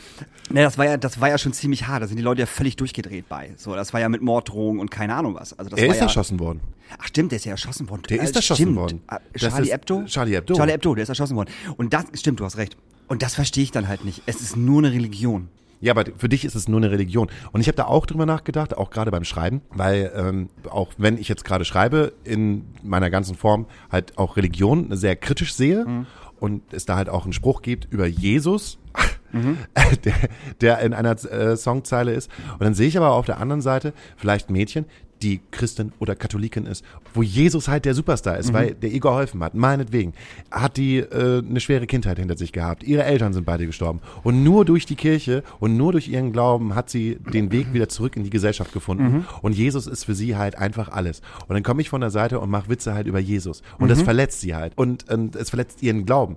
[0.50, 2.02] Ne, das war ja, das war ja schon ziemlich hart.
[2.02, 3.50] Da sind die Leute ja völlig durchgedreht bei.
[3.56, 5.58] So, das war ja mit Morddrohungen und keine Ahnung was.
[5.58, 6.60] Also das er war ist ja, erschossen worden.
[6.98, 8.02] Ach stimmt, der ist ja erschossen worden.
[8.10, 8.76] Der Äh, ist erschossen stimmt.
[8.76, 9.00] worden.
[9.06, 10.04] Ah, Charlie Hebdo?
[10.04, 10.54] Charlie Hebdo.
[10.54, 11.50] Charlie Hebdo, der ist erschossen worden.
[11.78, 12.76] Und das, stimmt, du hast recht.
[13.08, 14.22] Und das verstehe ich dann halt nicht.
[14.26, 15.48] Es ist nur eine Religion.
[15.80, 17.28] Ja, aber für dich ist es nur eine Religion.
[17.52, 21.18] Und ich habe da auch drüber nachgedacht, auch gerade beim Schreiben, weil ähm, auch wenn
[21.18, 25.86] ich jetzt gerade schreibe, in meiner ganzen Form halt auch Religion sehr kritisch sehe
[26.40, 28.78] und es da halt auch einen Spruch gibt über Jesus,
[30.04, 30.14] der,
[30.60, 32.30] der in einer äh, Songzeile ist.
[32.54, 34.86] Und dann sehe ich aber auf der anderen Seite vielleicht Mädchen,
[35.22, 39.42] die Christin oder Katholikin ist, wo Jesus halt der Superstar ist, weil der ihr geholfen
[39.42, 40.12] hat, meinetwegen,
[40.50, 44.00] hat die äh, eine schwere Kindheit hinter sich gehabt, ihre Eltern sind beide gestorben.
[44.22, 47.88] Und nur durch die Kirche und nur durch ihren Glauben hat sie den Weg wieder
[47.88, 49.26] zurück in die Gesellschaft gefunden.
[49.42, 51.20] Und Jesus ist für sie halt einfach alles.
[51.46, 53.62] Und dann komme ich von der Seite und mache Witze halt über Jesus.
[53.78, 54.72] Und das verletzt sie halt.
[54.76, 56.36] Und, und es verletzt ihren Glauben.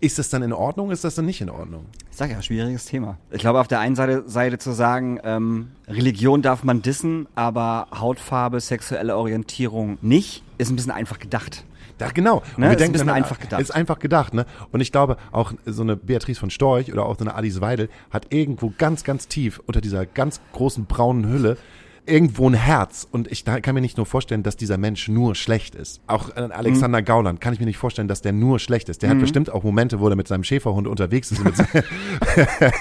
[0.00, 0.90] Ist das dann in Ordnung?
[0.92, 1.86] Ist das dann nicht in Ordnung?
[2.10, 3.18] Ich sag ja, schwieriges Thema.
[3.30, 7.88] Ich glaube, auf der einen Seite, Seite zu sagen, ähm, Religion darf man dissen, aber
[7.92, 11.64] Hautfarbe, sexuelle Orientierung nicht, ist ein bisschen einfach gedacht.
[11.98, 12.36] Da, genau.
[12.36, 13.60] Und Ne, wir ist ein denken bisschen dann, einfach gedacht.
[13.60, 14.46] Ist einfach gedacht, ne?
[14.70, 17.88] Und ich glaube, auch so eine Beatrice von Storch oder auch so eine Alice Weidel
[18.10, 21.56] hat irgendwo ganz, ganz tief unter dieser ganz großen braunen Hülle
[22.08, 23.06] irgendwo ein Herz.
[23.10, 26.00] Und ich kann mir nicht nur vorstellen, dass dieser Mensch nur schlecht ist.
[26.06, 29.02] Auch Alexander Gauland kann ich mir nicht vorstellen, dass der nur schlecht ist.
[29.02, 31.68] Der hat bestimmt auch Momente, wo er mit seinem Schäferhund unterwegs ist und mit seinem-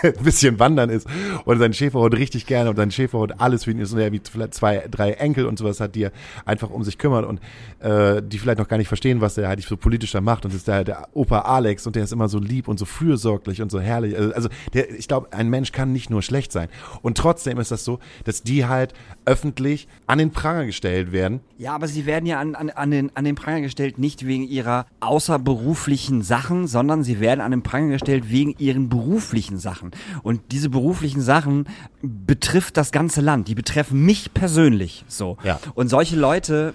[0.04, 1.08] ein bisschen wandern ist
[1.46, 4.22] und sein Schäferhund richtig gerne und sein Schäferhund alles für ihn ist und er wie
[4.32, 6.12] vielleicht zwei, drei Enkel und sowas hat, die er
[6.46, 7.40] einfach um sich kümmert und
[7.80, 10.54] äh, die vielleicht noch gar nicht verstehen, was er halt so politisch da macht und
[10.54, 13.62] das ist der, der Opa Alex und der ist immer so lieb und so fürsorglich
[13.62, 14.16] und so herrlich.
[14.18, 16.70] Also, also der, ich glaube, ein Mensch kann nicht nur schlecht sein
[17.02, 18.94] und trotzdem ist das so, dass die halt
[19.28, 21.42] öffentlich an den Pranger gestellt werden.
[21.58, 24.44] Ja, aber sie werden ja an, an, an, den, an den Pranger gestellt, nicht wegen
[24.44, 29.92] ihrer außerberuflichen Sachen, sondern sie werden an den Pranger gestellt wegen ihren beruflichen Sachen.
[30.24, 31.68] Und diese beruflichen Sachen
[32.02, 33.50] betrifft das ganze Land.
[33.50, 35.38] Die betreffen mich persönlich so.
[35.44, 35.60] Ja.
[35.76, 36.74] Und solche Leute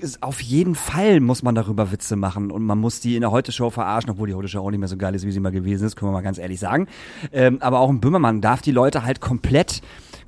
[0.00, 3.30] ist, auf jeden Fall muss man darüber Witze machen und man muss die in der
[3.30, 5.86] Heute-Show verarschen, obwohl die Heute-Show auch nicht mehr so geil ist, wie sie mal gewesen
[5.86, 6.88] ist, können wir mal ganz ehrlich sagen.
[7.32, 9.82] Ähm, aber auch ein Böhmermann darf die Leute halt komplett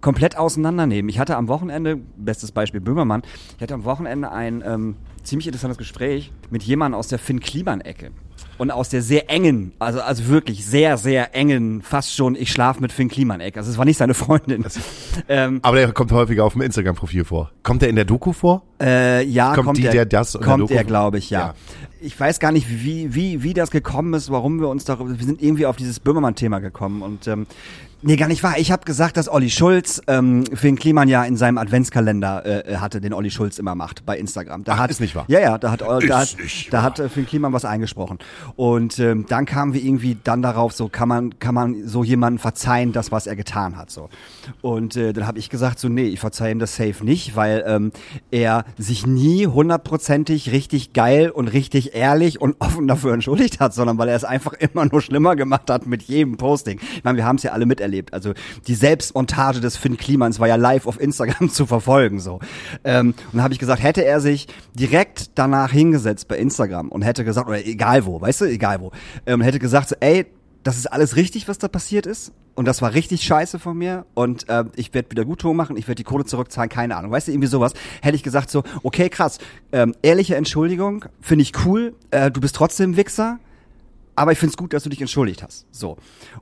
[0.05, 1.09] komplett auseinandernehmen.
[1.09, 3.23] Ich hatte am Wochenende, bestes Beispiel Böhmermann,
[3.57, 8.11] ich hatte am Wochenende ein ähm, ziemlich interessantes Gespräch mit jemandem aus der Finn-Kliman-Ecke.
[8.59, 12.81] Und aus der sehr engen, also, also wirklich sehr, sehr engen, fast schon, ich schlaf
[12.81, 13.57] mit Finn Kliman-Eck.
[13.57, 14.64] Also es war nicht seine Freundin.
[15.27, 17.51] Ähm, Aber der kommt häufiger auf dem Instagram-Profil vor.
[17.62, 18.62] Kommt der in der Doku vor?
[18.85, 21.40] Äh, ja, Kommt kommt, die, der, der das kommt der, glaube ich, ja.
[21.40, 21.55] Ja.
[22.01, 25.25] Ich weiß gar nicht, wie, wie, wie das gekommen ist, warum wir uns darüber, wir
[25.25, 27.47] sind irgendwie auf dieses Böhmermann-Thema gekommen und ähm,
[28.07, 28.59] Nee, gar nicht wahr.
[28.59, 33.01] Ich habe gesagt, dass Olli Schulz ähm, Finn Kliman ja in seinem Adventskalender äh, hatte,
[33.01, 34.62] den Olli Schulz immer macht bei Instagram.
[34.62, 35.25] Da Ach, hat, ist nicht wahr?
[35.29, 36.37] Ja, ja, da hat, da Ist hat,
[36.70, 38.18] da hat äh, Finn Kliman was eingesprochen.
[38.57, 42.38] Und ähm, dann kamen wir irgendwie dann darauf, so kann man kann man so jemanden
[42.38, 44.11] verzeihen, das was er getan hat, so.
[44.61, 47.64] Und äh, dann habe ich gesagt, so nee, ich verzeihe ihm das safe nicht, weil
[47.66, 47.90] ähm,
[48.31, 53.99] er sich nie hundertprozentig richtig geil und richtig ehrlich und offen dafür entschuldigt hat, sondern
[53.99, 56.81] weil er es einfach immer nur schlimmer gemacht hat mit jedem Posting.
[56.97, 58.13] Ich meine, wir haben es ja alle miterlebt.
[58.13, 58.33] Also
[58.67, 62.21] die Selbstmontage des Finn Klimans war ja live auf Instagram zu verfolgen.
[62.21, 62.41] so.
[62.85, 67.25] Ähm, und habe ich gesagt, hätte er sich direkt danach hingesetzt bei Instagram und hätte
[67.25, 68.93] gesagt, oder egal wo, weißt du, egal wo,
[69.27, 70.27] ähm, hätte gesagt, so, ey,
[70.64, 72.33] das ist alles richtig, was da passiert ist.
[72.55, 74.07] Und das war richtig scheiße von mir.
[74.14, 77.11] Und äh, ich werde wieder Gutton machen, ich werde die Kohle zurückzahlen, keine Ahnung.
[77.11, 77.74] Weißt du, irgendwie sowas.
[78.00, 79.38] Hätte ich gesagt so, okay, krass,
[79.72, 81.94] ähm, ehrliche Entschuldigung, finde ich cool.
[82.11, 83.38] Äh, du bist trotzdem Wichser.
[84.16, 85.66] Aber ich find's gut, dass du dich entschuldigt hast.
[85.70, 85.96] So.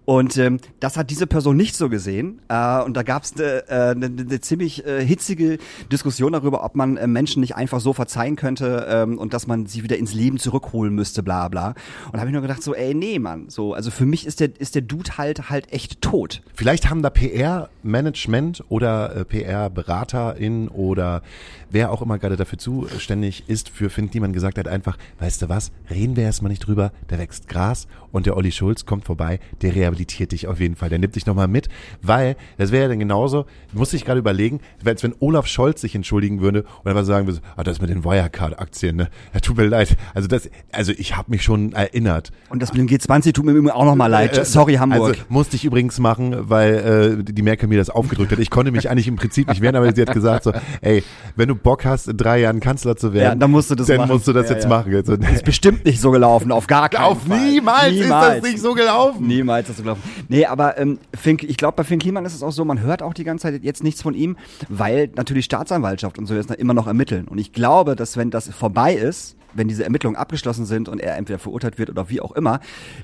[0.05, 2.41] Und ähm, das hat diese Person nicht so gesehen.
[2.49, 5.59] Äh, und da gab's eine äh, ne, ne ziemlich äh, hitzige
[5.91, 9.67] Diskussion darüber, ob man äh, Menschen nicht einfach so verzeihen könnte ähm, und dass man
[9.67, 11.69] sie wieder ins Leben zurückholen müsste, bla bla.
[12.07, 13.49] Und da habe ich nur gedacht, so, ey, nee, Mann.
[13.49, 16.43] So, also für mich ist der, ist der Dude halt halt echt tot.
[16.55, 21.23] Vielleicht haben da PR-Management oder äh, PR-Beraterin oder
[21.71, 25.49] wer auch immer gerade dafür zuständig ist für Finn Kliman gesagt hat einfach, weißt du
[25.49, 29.39] was, reden wir erstmal nicht drüber, da wächst Gras und der Olli Schulz kommt vorbei,
[29.63, 31.69] der rehabilitiert dich auf jeden Fall, der nimmt dich nochmal mit,
[32.03, 35.95] weil das wäre ja dann genauso, musste ich gerade überlegen, als wenn Olaf Scholz sich
[35.95, 39.67] entschuldigen würde und einfach sagen würde, ah, das mit den Wirecard-Aktien, ne, ja, tut mir
[39.67, 43.45] leid, also das, also ich habe mich schon erinnert, Und das mit dem G20 tut
[43.47, 44.37] mir auch nochmal leid.
[44.37, 45.01] äh, Sorry, Hamburg.
[45.11, 48.39] Also musste ich übrigens machen, weil äh, die Merkel mir das aufgedrückt hat.
[48.41, 51.03] Ich konnte mich eigentlich im Prinzip nicht wehren, aber sie hat gesagt so, ey,
[51.37, 53.87] wenn du Bock hast, in drei Jahren Kanzler zu werden, Ja, dann musst du das
[53.87, 54.13] dann machen.
[54.13, 54.69] musst du das Ja, jetzt ja.
[54.69, 54.95] machen.
[54.95, 57.39] Also, ist bestimmt nicht so gelaufen, auf gar keinen auf Fall.
[57.53, 59.27] Niemals, ist das nicht so gelaufen.
[59.27, 60.03] Niemals ist das so gelaufen.
[60.29, 63.03] Nee, aber ähm, Finn, ich glaube, bei Finn Kliman ist es auch so, man hört
[63.03, 64.37] auch die ganze Zeit jetzt nichts von ihm,
[64.69, 67.29] weil natürlich Staatsanwaltschaft und so jetzt immer noch ermitteln.
[67.29, 71.17] Und ich glaube, dass wenn das vorbei ist, wenn diese Ermittlungen abgeschlossen sind und er
[71.17, 72.61] entweder verurteilt wird oder wie auch immer,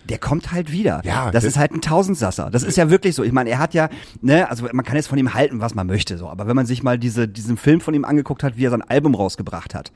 [0.08, 1.00] der kommt halt wieder.
[1.04, 2.50] Ja, das das- ist halt ein Tausendsasser.
[2.50, 3.22] Das ist ja wirklich so.
[3.22, 3.88] Ich meine, er hat ja,
[4.20, 6.28] ne, also man kann jetzt von ihm halten, was man möchte, so.
[6.28, 8.82] Aber wenn man sich mal diese, diesen Film von ihm angeguckt hat, wie er sein
[8.82, 9.92] Album rausgebracht hat,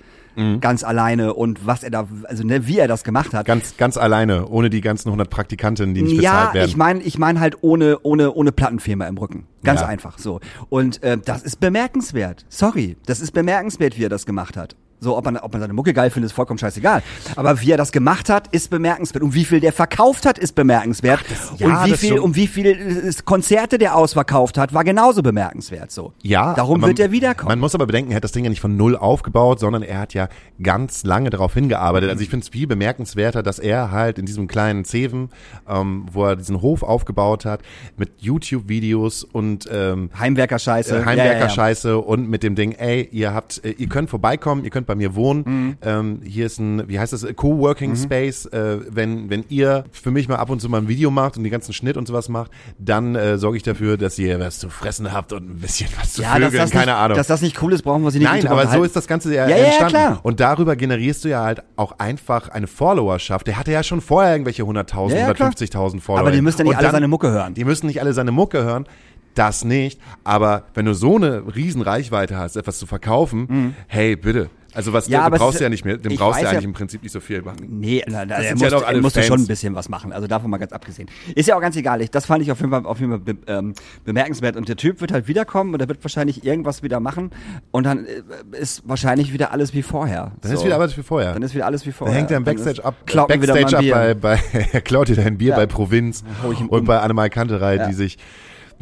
[0.62, 3.98] ganz alleine und was er da, also ne, wie er das gemacht hat, Ganz, ganz
[3.98, 6.68] alleine, ohne die ganzen 100 Praktikanten, die nicht ja, bezahlt werden.
[6.68, 9.46] ich meine, ich meine halt ohne ohne ohne Plattenfirma im Rücken.
[9.62, 9.88] Ganz Ja.
[9.88, 10.40] einfach so.
[10.70, 12.46] Und äh, das ist bemerkenswert.
[12.48, 14.74] Sorry, das ist bemerkenswert, wie er das gemacht hat.
[15.02, 17.02] So, ob man, ob man seine Mucke geil findet, ist vollkommen scheißegal.
[17.34, 19.24] Aber wie er das gemacht hat, ist bemerkenswert.
[19.24, 21.20] Und wie viel der verkauft hat, ist bemerkenswert.
[21.58, 25.90] ja, und wie das viel, und wie viel Konzerte der ausverkauft hat, war genauso bemerkenswert.
[25.90, 26.12] So.
[26.22, 27.48] Ja, Darum man- wird er wiederkommen.
[27.48, 29.98] Man muss aber bedenken, er hat das Ding ja nicht von null aufgebaut, sondern er
[29.98, 30.28] hat ja
[30.62, 32.08] ganz lange darauf hingearbeitet.
[32.08, 35.30] Also ich finde es viel bemerkenswerter, dass er halt in diesem kleinen Zeven,
[35.68, 37.62] ähm, wo er diesen Hof aufgebaut hat,
[37.96, 41.00] mit YouTube-Videos und ähm, Heimwerker-Scheiße.
[41.00, 44.86] äh, Heimwerker-Scheiße und mit dem Ding, ey, ihr habt, äh, ihr könnt vorbeikommen, ihr könnt
[44.92, 45.42] bei mir wohnen.
[45.46, 45.76] Mhm.
[45.82, 48.46] Ähm, hier ist ein, wie heißt das, Coworking Space.
[48.46, 51.44] Äh, wenn, wenn ihr für mich mal ab und zu mal ein Video macht und
[51.44, 54.68] die ganzen Schnitt und sowas macht, dann äh, sorge ich dafür, dass ihr was zu
[54.68, 57.16] fressen habt und ein bisschen was zu Ja, vögeln, das, keine nicht, Ahnung.
[57.16, 59.34] dass das nicht cool ist, brauchen wir sie nicht Nein, aber so ist das Ganze
[59.34, 59.92] ja, Ja, ja, ja, entstanden.
[59.94, 60.20] klar.
[60.22, 63.46] Und darüber generierst du ja halt auch einfach eine Followerschaft.
[63.46, 65.50] Der hatte ja schon vorher irgendwelche 100.000, Ja, ja, klar.
[65.50, 66.20] 150.000 Follower.
[66.20, 67.54] Aber die müssen ja nicht Und alle dann- seine Mucke hören.
[67.54, 68.86] Die müssen nicht alle seine Mucke hören.
[69.34, 69.98] Das nicht.
[70.24, 74.50] Aber wenn du so eine riesen Reichweite hast, etwas zu verkaufen, hey, bitte.
[74.74, 75.08] Also was.
[75.08, 77.12] Ja, du brauchst ist- ja nicht mehr, dem brauchst du ja eigentlich im Prinzip nicht
[77.12, 77.66] so viel machen.
[77.68, 79.26] Nee, na, er sind ja doch alle musste Fans.
[79.28, 80.12] schon ein bisschen was machen.
[80.12, 81.08] Also davon mal ganz abgesehen.
[81.34, 82.00] Ist ja auch ganz egal.
[82.02, 84.56] Ich, das fand ich auf jeden Fall, auf jeden Fall be, ähm, bemerkenswert.
[84.56, 87.30] Und der Typ wird halt wiederkommen und er wird wahrscheinlich irgendwas wieder machen.
[87.70, 88.22] Und dann äh,
[88.58, 90.32] ist wahrscheinlich wieder alles wie vorher.
[90.40, 91.32] Dann ist wieder alles wie vorher.
[91.34, 92.16] Dann ist wieder alles wie Dann vorher.
[92.16, 94.40] hängt er im Dann Backstage ist- ab, wieder Backstage ab bei, bei
[94.72, 95.56] er klaut dir dein Bier Ja.
[95.56, 96.84] bei Provinz und um.
[96.84, 97.86] bei Annemal Kanterei, Ja.
[97.88, 98.18] die sich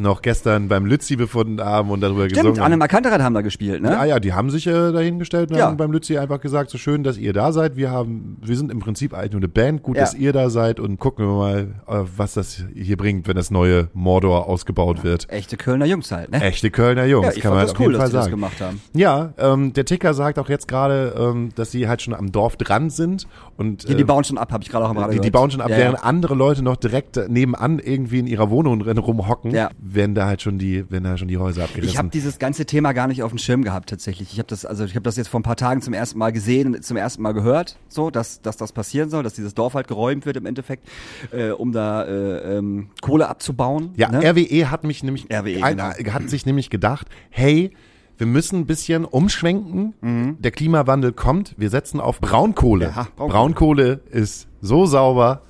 [0.01, 2.79] noch gestern beim Lützi befunden haben und darüber Stimmt, gesungen Anne haben.
[2.81, 3.91] Markantereit haben da gespielt, ne?
[3.91, 5.67] Ja, ja, die haben sich äh, dahingestellt und Ja.
[5.67, 7.77] haben beim Lützi einfach gesagt, so schön, dass ihr da seid.
[7.77, 9.83] Wir haben, wir sind im Prinzip eigentlich nur eine Band.
[9.83, 10.03] Gut, Ja.
[10.03, 13.51] dass ihr da seid und gucken wir mal, äh, was das hier bringt, wenn das
[13.51, 15.29] neue Mordor ausgebaut wird.
[15.31, 16.43] Echte Kölner Jungs halt, ne?
[16.43, 18.15] Echte Kölner Jungs, Ja, ich kann fand man das auf cool, jeden dass Fall die
[18.17, 18.35] das sagen.
[18.37, 18.81] gemacht haben.
[18.95, 22.57] Ja, ähm, der Ticker sagt auch jetzt gerade, ähm, dass sie halt schon am Dorf
[22.57, 25.11] dran sind und Hier, die äh, bauen schon ab, habe ich gerade auch im Radio
[25.13, 25.33] die, die gehört.
[25.35, 26.05] bauen schon ab, Ja, während ja.
[26.05, 29.71] andere Leute noch direkt nebenan irgendwie in ihrer Wohnung drin rumhocken, Ja.
[29.95, 31.91] Werden da halt schon die, werden da schon die Häuser abgerissen.
[31.91, 34.33] Ich habe dieses ganze Thema gar nicht auf dem Schirm gehabt tatsächlich.
[34.33, 36.33] Ich habe das also ich habe das jetzt vor ein paar Tagen zum ersten Mal
[36.33, 39.75] gesehen und zum ersten Mal gehört, so dass dass das passieren soll, dass dieses Dorf
[39.75, 40.89] halt geräumt wird im Endeffekt,
[41.33, 43.91] äh, um da äh, ähm, Kohle abzubauen.
[43.97, 44.19] Ja, ne?
[44.19, 46.13] RWE hat mich nämlich RWE, ein, genau.
[46.13, 47.73] hat sich nämlich gedacht, hey,
[48.19, 49.95] wir müssen ein bisschen umschwenken.
[50.41, 51.55] Der Klimawandel kommt.
[51.57, 52.89] Wir setzen auf Braunkohle.
[52.89, 52.95] Mhm.
[52.95, 53.33] Ja, Braunkohle.
[53.33, 54.01] Braunkohle.
[54.11, 55.41] ist so sauber.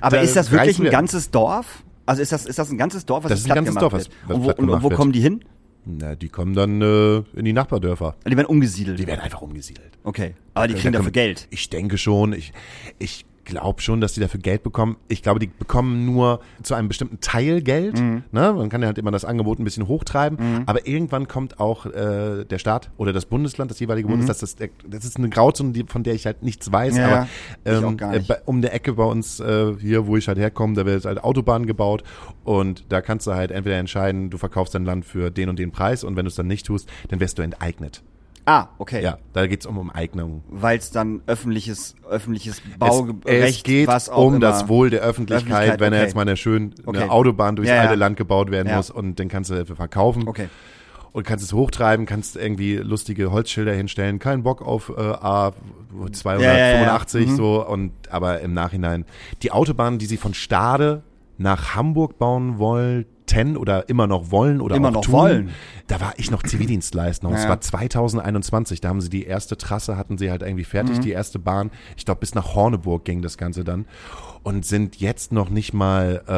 [0.00, 1.82] Aber da ist das wirklich ein ganzes Dorf?
[2.06, 3.92] Also ist das ist das ein ganzes Dorf, was Das ist ein ganzes gemacht Dorf,
[4.26, 5.44] was- und wo, und wo kommen die hin?
[5.84, 8.14] Na, die kommen dann äh, in die Nachbardörfer.
[8.26, 8.98] Die werden umgesiedelt.
[9.00, 9.98] Die werden einfach umgesiedelt.
[10.04, 10.34] okay.
[10.54, 11.48] Aber die kriegen dafür Geld.
[11.50, 12.32] Ich denke schon.
[12.32, 12.52] Ich,
[12.98, 14.96] ich glaube schon, dass die dafür Geld bekommen.
[15.08, 17.98] Ich glaube, die bekommen nur zu einem bestimmten Teil Geld.
[17.98, 18.24] Mhm.
[18.32, 18.52] Ne?
[18.52, 20.64] Man kann ja halt immer das Angebot ein bisschen hochtreiben.
[20.66, 24.42] Aber irgendwann kommt auch äh, der Staat oder das Bundesland, das jeweilige Bundesland.
[24.42, 26.94] Das, ist, das ist eine Grauzone, von der ich halt nichts weiß.
[26.94, 27.00] Mhm.
[27.00, 27.28] Ja, aber
[27.64, 28.32] ähm, äh, nicht.
[28.46, 31.66] um der Ecke bei uns äh, hier, wo ich halt herkomme, da wird halt Autobahn
[31.66, 32.02] gebaut.
[32.44, 35.72] Und da kannst du halt entweder entscheiden, du verkaufst dein Land für den und den
[35.72, 36.04] Preis.
[36.04, 38.02] Und wenn du es dann nicht tust, dann wirst du enteignet.
[38.44, 39.02] Ah, okay.
[39.02, 40.42] Ja, da geht's um, um Eignung.
[40.48, 44.40] Weil es dann öffentliches öffentliches Es, Baurecht es geht was auch um immer.
[44.40, 46.06] das Wohl der Öffentlichkeit, Öffentlichkeit, wenn er okay.
[46.06, 47.08] jetzt mal eine schön eine Okay.
[47.08, 47.82] Autobahn durchs Ja, ja.
[47.82, 48.76] alte Land gebaut werden Ja.
[48.78, 50.48] muss und dann kannst du dafür verkaufen Okay.
[51.12, 55.52] und kannst es hochtreiben, kannst irgendwie lustige Holzschilder hinstellen, kein Bock auf äh, A
[56.10, 56.80] 285 Ja, ja,
[57.26, 57.32] ja.
[57.32, 57.36] Mhm.
[57.36, 59.04] so und aber im Nachhinein
[59.42, 61.02] die Autobahn, die sie von Stade
[61.38, 62.58] nach Hamburg bauen
[63.34, 65.50] wollten oder immer noch wollen oder Immer auch noch tun, wollen.
[65.86, 67.48] da war ich noch Zivildienstleister und es Ja.
[67.50, 71.02] war 2021, da haben sie die erste Trasse, hatten sie halt irgendwie fertig, Mhm.
[71.02, 71.70] die erste Bahn.
[71.96, 73.86] Ich glaube, bis nach Horneburg ging das Ganze dann
[74.42, 76.32] und sind jetzt noch nicht mal, äh,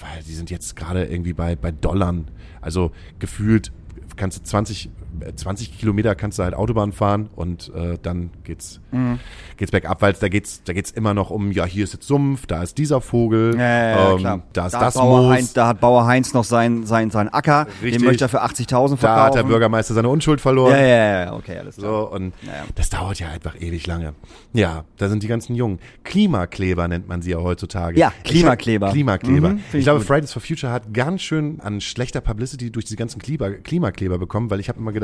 [0.00, 2.28] weil die sind jetzt gerade irgendwie bei, bei Dollarn,
[2.60, 3.72] also gefühlt
[4.16, 4.90] kannst du 20, äh,
[5.36, 9.18] 20 Kilometer kannst du halt Autobahn fahren und äh, dann geht's, Mhm.
[9.56, 12.46] geht's bergab, weil da geht's, da geht's immer noch um, ja, hier ist jetzt Sumpf,
[12.46, 14.42] da ist dieser Vogel, Ja, ja, ähm, klar.
[14.52, 15.32] da ist hat das Bauer Moos.
[15.34, 17.98] Heinz, da hat Bauer Heinz noch sein, sein, sein Acker, Richtig.
[18.00, 19.18] den möchte er für 80.000 verkaufen.
[19.20, 20.72] Da hat der Bürgermeister seine Unschuld verloren.
[20.72, 21.90] Ja, ja, ja, ja, okay, alles klar.
[21.90, 24.14] So, und Ja, das dauert ja einfach ewig lange.
[24.52, 25.78] Ja, da sind die ganzen Jungen.
[26.04, 27.98] Klimakleber nennt man sie ja heutzutage.
[27.98, 28.86] Ja, Ich Klimakleber.
[28.86, 29.48] hab- Klimakleber.
[29.50, 30.00] Mhm, ich ich glaube.
[30.02, 34.50] Fridays for Future hat ganz schön an schlechter Publicity durch diese ganzen Klima Klimakleber bekommen,
[34.50, 35.01] weil ich habe immer gedacht,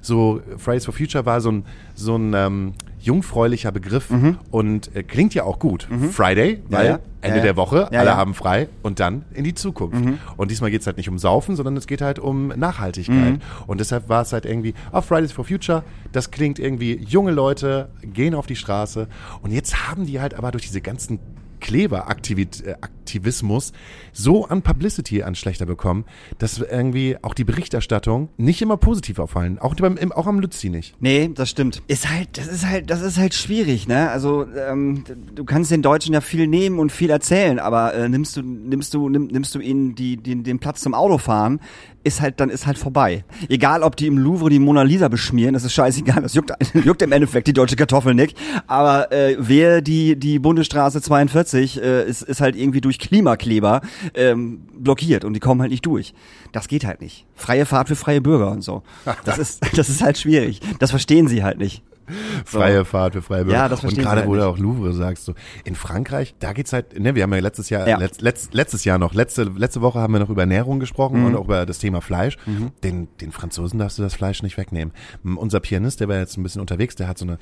[0.00, 4.08] so Fridays for Future war so ein, so ein ähm, jungfräulicher Begriff
[4.50, 5.86] und äh, klingt ja auch gut.
[6.12, 6.72] Friday, Mhm.
[6.72, 6.98] Ja, weil ja.
[7.20, 7.42] Ende Ja, ja.
[7.42, 8.16] der Woche, Ja, alle ja.
[8.16, 10.02] haben frei und dann in die Zukunft.
[10.04, 10.18] Mhm.
[10.36, 13.32] Und diesmal geht's halt nicht um Saufen, sondern es geht halt um Nachhaltigkeit.
[13.34, 13.40] Mhm.
[13.66, 17.88] Und deshalb war es halt irgendwie, oh, Fridays for Future, das klingt irgendwie, junge Leute
[18.02, 19.06] gehen auf die Straße.
[19.42, 21.18] Und jetzt haben die halt aber durch diese ganzen
[21.64, 23.72] Kleberaktivismus
[24.12, 26.04] so an Publicity an schlechter bekommen,
[26.38, 29.58] dass irgendwie auch die Berichterstattung nicht immer positiv auffallen.
[29.58, 30.94] Auch, beim, im, auch am Lützi nicht.
[31.00, 31.82] Nee, das stimmt.
[31.86, 34.10] Ist halt, das ist halt, das ist halt schwierig, ne?
[34.10, 38.36] Also ähm, du kannst den Deutschen ja viel nehmen und viel erzählen, aber äh, nimmst
[38.36, 41.60] du, nimmst du, nimm, nimmst du ihnen die, den, den Platz zum Autofahren,
[42.04, 43.24] ist halt, dann ist halt vorbei.
[43.48, 46.52] Egal, ob die im Louvre die Mona Lisa beschmieren, das ist scheißegal, das juckt,
[46.84, 48.36] juckt im Endeffekt die deutsche Kartoffel nicht.
[48.66, 53.80] Aber äh, wer die die Bundesstraße 42 äh, ist, ist halt irgendwie durch Klimakleber
[54.14, 56.14] ähm, blockiert und die kommen halt nicht durch.
[56.52, 57.26] Das geht halt nicht.
[57.34, 58.82] Freie Fahrt für freie Bürger und so.
[59.24, 60.60] Das ist, das ist halt schwierig.
[60.78, 61.82] Das verstehen sie halt nicht.
[62.46, 62.58] So.
[62.58, 63.58] Freie Fahrt für freie Bürger.
[63.58, 66.34] Ja, das Und verstehen gerade, sie wo halt du auch Louvre sagst, so in Frankreich,
[66.38, 67.98] da geht's halt, ne, wir haben ja letztes Jahr, Ja.
[67.98, 71.26] Letzt, letzt, letztes Jahr noch, letzte, letzte Woche haben wir noch über Ernährung gesprochen Mhm.
[71.26, 72.36] und auch über das Thema Fleisch.
[72.82, 74.92] Den, den Franzosen darfst du das Fleisch nicht wegnehmen.
[75.24, 77.38] Unser Pianist, der war jetzt ein bisschen unterwegs, der hat so eine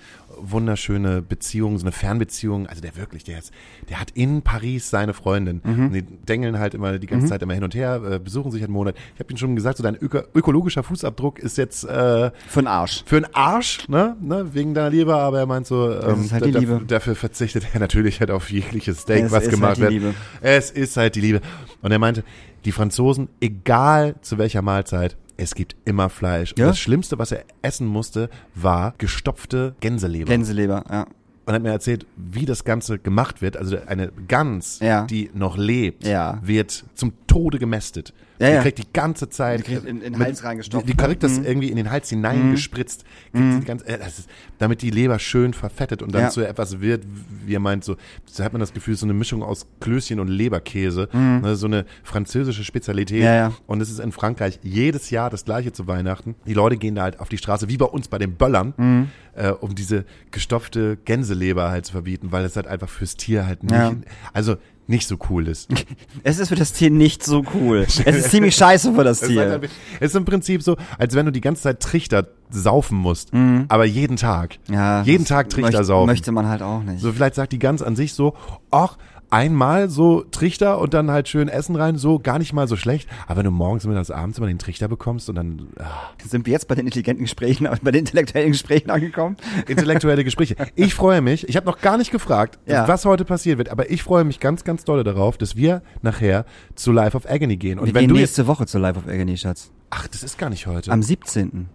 [0.46, 3.52] wunderschöne Beziehung, so eine Fernbeziehung, also der wirklich, der ist,
[3.88, 5.60] der hat in Paris seine Freundin.
[5.64, 5.86] Mhm.
[5.86, 8.62] Und die dengeln halt immer die ganze Zeit immer hin und her, äh, besuchen sich
[8.62, 8.94] einen Monat.
[9.14, 12.66] Ich habe ihm schon gesagt, so dein öko ökologischer Fußabdruck ist jetzt äh, Für den
[12.66, 13.02] Arsch.
[13.06, 16.46] für einen Arsch, ne, ne, wegen deiner Liebe, aber er meint so, ähm, halt da-
[16.46, 16.80] die da- Liebe.
[16.86, 20.14] dafür verzichtet er natürlich halt auf jegliches Steak, Es was gemacht halt wird.
[20.40, 21.40] Es ist halt die Liebe.
[21.82, 22.24] Und er meinte,
[22.64, 26.54] die Franzosen, egal zu welcher Mahlzeit, es gibt immer Fleisch.
[26.56, 26.64] Ja?
[26.66, 30.26] Und das Schlimmste, was er essen musste, war gestopfte Gänseleber.
[30.26, 31.06] Gänseleber, ja.
[31.46, 33.56] Und hat mir erzählt, wie das Ganze gemacht wird.
[33.56, 35.04] Also eine Gans, Ja.
[35.06, 36.38] die noch lebt, Ja.
[36.42, 38.12] wird zum Tode gemästet.
[38.38, 38.62] Ja, die ja.
[38.62, 41.06] kriegt die ganze Zeit Die in- in den mit- Hals reingestopft, Die, die ne?
[41.06, 44.28] kriegt das irgendwie in den Hals hineingespritzt, kriegt sie die ganze, äh, ist,
[44.58, 47.04] damit die Leber schön verfettet und dann zu etwas wird,
[47.46, 50.26] wie er meint, so, so hat man das Gefühl, so eine Mischung aus Klößchen und
[50.28, 53.22] Leberkäse, ne, so eine französische Spezialität.
[53.22, 53.54] Mhm.
[53.66, 56.34] Und es ist in Frankreich jedes Jahr das gleiche zu Weihnachten.
[56.46, 59.08] Die Leute gehen da halt auf die Straße, wie bei uns bei den Böllern, Mhm.
[59.34, 60.96] äh, um diese gestopfte
[61.32, 63.92] Gänseleber halt zu verbieten, weil es halt einfach fürs Tier halt nicht, Ja.
[64.32, 65.70] also nicht so cool ist.
[66.24, 67.86] Es ist für das Tier nicht so cool.
[67.88, 69.48] Es ist ziemlich scheiße für das Es ist, Tier.
[69.50, 69.64] halt,
[70.00, 73.30] es ist im Prinzip so, als wenn du die ganze Zeit Trichter saufen musst,
[73.68, 74.58] aber jeden Tag.
[74.68, 74.74] Mhm.
[74.74, 76.06] Ja, jeden Tag Trichter möcht- saufen.
[76.06, 77.00] Möchte man halt auch nicht.
[77.00, 78.34] So vielleicht sagt die Gans an sich so,
[78.70, 78.98] ach,
[79.32, 83.08] einmal so Trichter und dann halt schön Essen rein, so gar nicht mal so schlecht.
[83.26, 86.52] Aber wenn du morgens, mittags, abends immer den Trichter bekommst und dann ah, Sind wir
[86.52, 89.36] jetzt bei den intelligenten Gesprächen, bei den intellektuellen Gesprächen angekommen?
[89.66, 90.54] intellektuelle Gespräche.
[90.74, 92.86] Ich freue mich, ich habe noch gar nicht gefragt, Ja.
[92.86, 96.44] was heute passiert wird, aber ich freue mich ganz, ganz doll darauf, dass wir nachher
[96.74, 97.78] zu Life of Agony gehen.
[97.78, 99.70] Und wir wenn gehen du nächste Woche zur Live of Agony, Schatz.
[99.90, 100.90] ach, das ist gar nicht heute.
[100.92, 101.68] Am 17.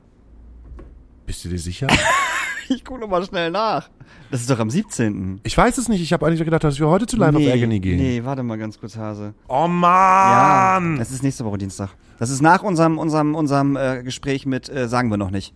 [1.26, 1.88] Bist du dir sicher?
[2.70, 3.90] Ich gucke noch mal schnell nach.
[4.32, 5.40] Das ist doch am 17.
[5.44, 6.02] Ich weiß es nicht.
[6.02, 7.98] Ich habe eigentlich gedacht, dass wir heute zu Life nee, of Agony gehen.
[7.98, 9.34] Nee, warte mal ganz kurz, Hase.
[9.48, 11.00] Oh Ja, Mann!
[11.00, 11.90] es ist nächste Woche Dienstag.
[12.20, 15.54] Das ist nach unserem, unserem, unserem äh, Gespräch mit, äh, sagen wir noch nicht.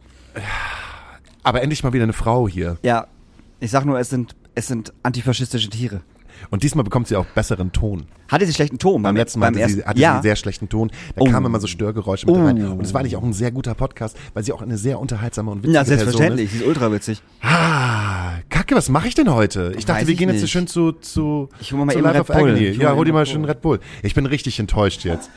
[1.44, 2.78] Aber endlich mal wieder eine Frau hier.
[2.84, 3.08] Ja,
[3.60, 6.02] ich sag nur, es sind, es sind antifaschistische Tiere.
[6.50, 8.06] Und diesmal bekommt sie auch besseren Ton.
[8.30, 10.14] Hatte sie schlechten Ton Beim letzten Mal hatte, sie, hatte sie ja.
[10.14, 10.90] einen sehr schlechten Ton.
[11.16, 11.26] Da Oh.
[11.26, 12.44] kamen immer so Störgeräusche mit Oh.
[12.46, 12.66] rein.
[12.66, 15.52] Und es war eigentlich auch ein sehr guter Podcast, weil sie auch eine sehr unterhaltsame
[15.52, 16.52] und witzige ja, Person selbstverständlich.
[16.52, 17.20] Sie ist ultra witzig.
[17.20, 17.24] ist.
[17.42, 19.74] Ah, Kacke, was mache ich denn heute?
[19.78, 20.52] Ich dachte, Weiß wir gehen jetzt so nicht.
[20.52, 22.58] schön zu, zu, Ich hol mal zu eben Life Red of Bull.
[22.58, 23.44] Ja, hol dir mal schön.
[23.46, 23.80] Red Bull.
[24.04, 25.30] Ich bin richtig enttäuscht jetzt.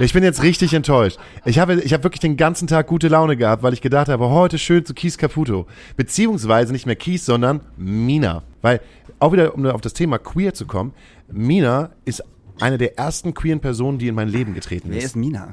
[0.00, 1.18] Ich bin jetzt richtig enttäuscht.
[1.44, 4.28] Ich habe, ich habe wirklich den ganzen Tag gute Laune gehabt, weil ich gedacht habe,
[4.28, 5.66] heute schön zu Kies Caputo.
[5.96, 8.42] Beziehungsweise nicht mehr Kies, sondern Mina.
[8.64, 8.80] Weil,
[9.18, 10.94] auch wieder, um auf das Thema queer zu kommen,
[11.30, 12.24] Mina ist
[12.60, 15.04] eine der ersten queeren Personen, die in mein Leben getreten Wer ist.
[15.04, 15.52] ist Mina?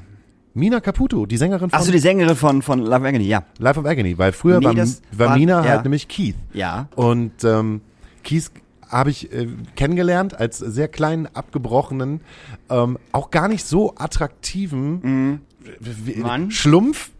[0.54, 3.43] Mina Caputo, die Sängerin von Achso, die Sängerin von, von Love Agony, ja.
[3.58, 4.88] Life of Agony, weil früher Nee, war, war
[5.30, 5.71] war- Mina ja.
[5.71, 6.36] halt nämlich Keith.
[6.54, 6.88] Ja.
[6.95, 7.82] Und ähm,
[8.24, 8.50] Keith
[8.88, 12.21] habe ich äh, kennengelernt als sehr kleinen, abgebrochenen,
[12.69, 16.21] ähm, auch gar nicht so attraktiven Mhm.
[16.21, 16.50] Mann.
[16.52, 17.11] Schlumpf.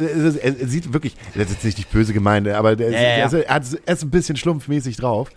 [0.00, 3.64] Er, er sieht wirklich, das ist jetzt nicht böse Gemeinde, aber der, Ja, er, hat,
[3.86, 5.30] er ist ein bisschen schlumpfmäßig drauf.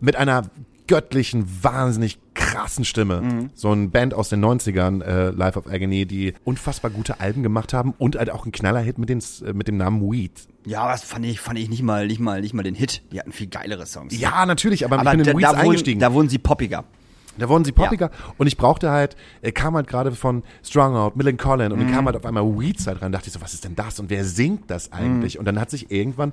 [0.00, 0.42] Mit einer
[0.86, 3.20] göttlichen, wahnsinnig krassen Stimme.
[3.20, 3.50] Mhm.
[3.54, 7.72] So ein Band aus den 90ern, äh, Life of Agony, die unfassbar gute Alben gemacht
[7.72, 10.32] haben und halt auch einen Knallerhit mit, den, äh, mit dem Namen Weed.
[10.64, 13.02] Ja, das fand ich, fand ich nicht mal, nicht mal, nicht mal den Hit.
[13.12, 14.16] Die hatten viel geilere Songs.
[14.18, 16.00] Ja, natürlich, aber, aber ich bin da, in Weeds da, wurden, eingestiegen.
[16.00, 16.84] da wurden sie poppiger.
[17.38, 18.10] Da wurden sie poppiger.
[18.38, 21.92] Und ich brauchte halt, er kam halt gerade von Strong Out, Millen Collin und dann
[21.92, 23.12] kam halt auf einmal Weeds halt rein.
[23.12, 24.00] dachte ich so, was ist denn das?
[24.00, 25.38] Und wer singt das eigentlich?
[25.38, 26.32] Und dann hat sich irgendwann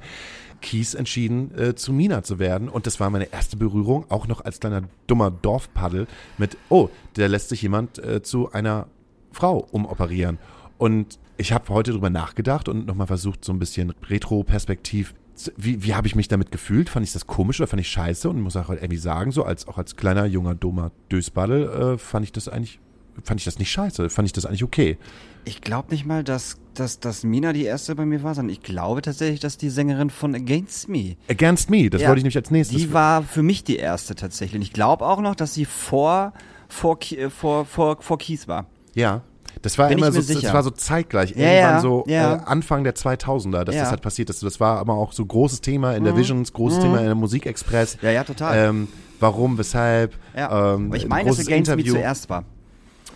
[0.61, 2.69] Kies entschieden, äh, zu Mina zu werden.
[2.69, 7.27] Und das war meine erste Berührung, auch noch als kleiner dummer Dorfpaddel mit, oh, da
[7.27, 8.87] lässt sich jemand äh, zu einer
[9.31, 10.39] Frau umoperieren.
[10.77, 15.13] Und ich habe heute drüber nachgedacht und nochmal versucht, so ein bisschen Retro-Perspektiv
[15.57, 16.89] wie, wie habe ich mich damit gefühlt?
[16.89, 18.29] Fand ich das komisch oder fand ich scheiße?
[18.29, 21.97] Und muss auch halt irgendwie sagen, so als auch als kleiner junger dummer Dösbaddel äh,
[21.97, 22.79] fand ich das eigentlich
[23.23, 24.97] fand ich das nicht scheiße, fand ich das eigentlich okay.
[25.45, 28.61] Ich glaube nicht mal, dass, dass, dass Mina die erste bei mir war, sondern ich
[28.61, 31.15] glaube tatsächlich, dass die Sängerin von Against Me.
[31.29, 32.77] Against Me, das Ja, wollte ich nämlich als nächstes.
[32.77, 34.55] Die war für mich die erste tatsächlich.
[34.55, 36.33] Und ich glaube auch noch, dass sie vor,
[36.69, 38.67] vor, äh, vor, vor, vor Kies war.
[38.95, 39.21] ja.
[39.63, 42.35] Das war Bin immer so, das war so zeitgleich, Ja, irgendwann ja, so ja.
[42.35, 43.75] Äh, Anfang der 2000er, dass.
[43.75, 43.79] Mhm.
[43.79, 44.43] das halt passiert ist.
[44.43, 47.97] Das war aber auch so großes Thema in der Visions, großes Thema in der Musikexpress.
[48.01, 48.57] Ja, ja, total.
[48.57, 48.87] Ähm,
[49.19, 50.15] warum, weshalb?
[50.35, 50.75] Ja.
[50.75, 51.93] Ähm, ich ein meine, dass Against Me Interview.
[51.93, 52.43] zuerst war.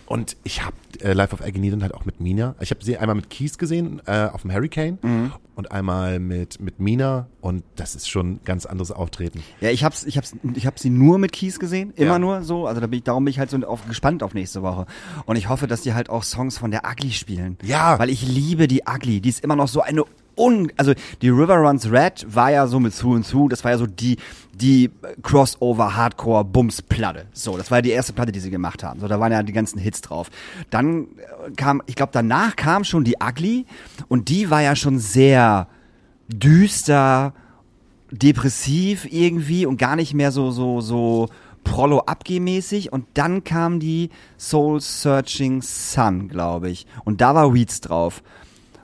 [0.08, 2.54] Und ich habe äh, Life of Agony dann halt auch mit Mina.
[2.60, 5.32] Ich habe sie einmal mit Keys gesehen äh, auf dem Hurricane Mhm.
[5.54, 9.42] und einmal mit mit Mina und das ist schon ein ganz anderes Auftreten.
[9.60, 12.18] Ja, ich hab's, ich hab's, ich hab sie nur mit Kies gesehen, immer Ja.
[12.18, 12.66] nur so.
[12.66, 14.86] Also da bin ich, darum bin ich halt so auf, gespannt auf nächste Woche.
[15.26, 17.58] Und ich hoffe, dass die halt auch Songs von der Ugly spielen.
[17.62, 17.98] Ja.
[17.98, 19.20] Weil ich liebe die Ugly.
[19.20, 20.04] Die ist immer noch so eine
[20.38, 23.72] un, also die River Runs Red war ja so mit Zu und Zu, das war
[23.72, 24.16] ja so die,
[24.54, 24.90] die
[25.22, 27.26] Crossover Hardcore Bums Platte.
[27.32, 29.00] So, das war ja die erste Platte, die sie gemacht haben.
[29.00, 30.30] So, da waren ja die ganzen Hits drauf.
[30.70, 33.66] Dann äh, kam, ich glaube, danach kam schon die Ugly
[34.08, 35.68] und die war ja schon sehr
[36.28, 37.32] düster,
[38.10, 41.28] depressiv irgendwie und gar nicht mehr so, so, so
[41.64, 46.86] prollo abgehmäßig und dann kam die Soul Searching Sun, glaube ich.
[47.04, 48.22] Und da war Weeds drauf.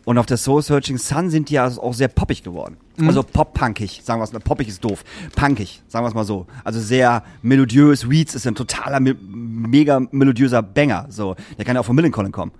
[0.04, 2.76] Und auf der Soul Searching Sun sind die ja auch sehr poppig geworden.
[3.06, 4.38] Also pop-punkig, sagen wir es mal.
[4.40, 5.02] Poppig ist doof.
[5.34, 6.46] Punkig, sagen wir es mal so.
[6.62, 8.08] Also sehr melodiös.
[8.10, 11.06] Weeds ist ein totaler, me mega melodiöser Banger.
[11.08, 12.52] So, der kann ja auch von Millencolin kommen.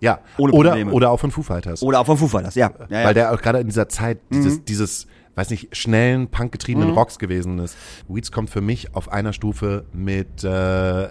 [0.00, 0.92] Ja, Ohne oder Probleme.
[0.92, 1.82] oder auch von Foo Fighters.
[1.82, 2.70] Oder auch von Foo Fighters, ja.
[2.90, 3.06] ja, ja.
[3.06, 4.34] Weil der auch gerade in dieser Zeit Mhm.
[4.36, 6.94] dieses dieses weiß nicht, schnellen, punkgetriebenen Mhm.
[6.96, 7.76] Rocks gewesen ist.
[8.08, 10.48] Weeds kommt für mich auf einer Stufe mit äh,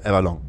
[0.04, 0.42] Everlong.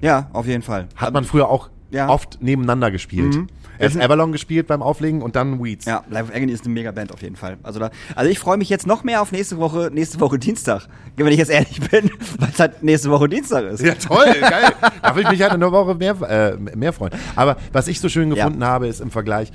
[0.00, 0.88] Ja, auf jeden Fall.
[0.96, 2.08] Hat man früher auch Ja.
[2.08, 3.36] oft nebeneinander gespielt.
[3.80, 5.86] Erst Ist- Everlong gespielt beim Auflegen und dann Weeds.
[5.86, 7.56] Ja, Life of Agony ist eine Mega-Band auf jeden Fall.
[7.62, 10.86] Also, da, also ich freue mich jetzt noch mehr auf nächste Woche, nächste Woche Dienstag.
[11.16, 13.82] Wenn ich jetzt ehrlich bin, weil es halt nächste Woche Dienstag ist.
[13.82, 14.72] Ja, toll, geil.
[15.02, 17.12] Da will ich mich halt eine Woche mehr, äh, mehr freuen.
[17.34, 19.50] Aber was ich so schön gefunden habe, ist im Vergleich,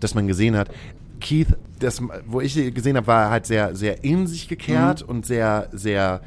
[0.00, 0.68] dass man gesehen hat,
[1.20, 1.48] Keith,
[1.78, 5.08] das, wo ich gesehen habe, war er halt sehr, sehr in sich gekehrt Mhm.
[5.08, 6.20] und sehr, sehr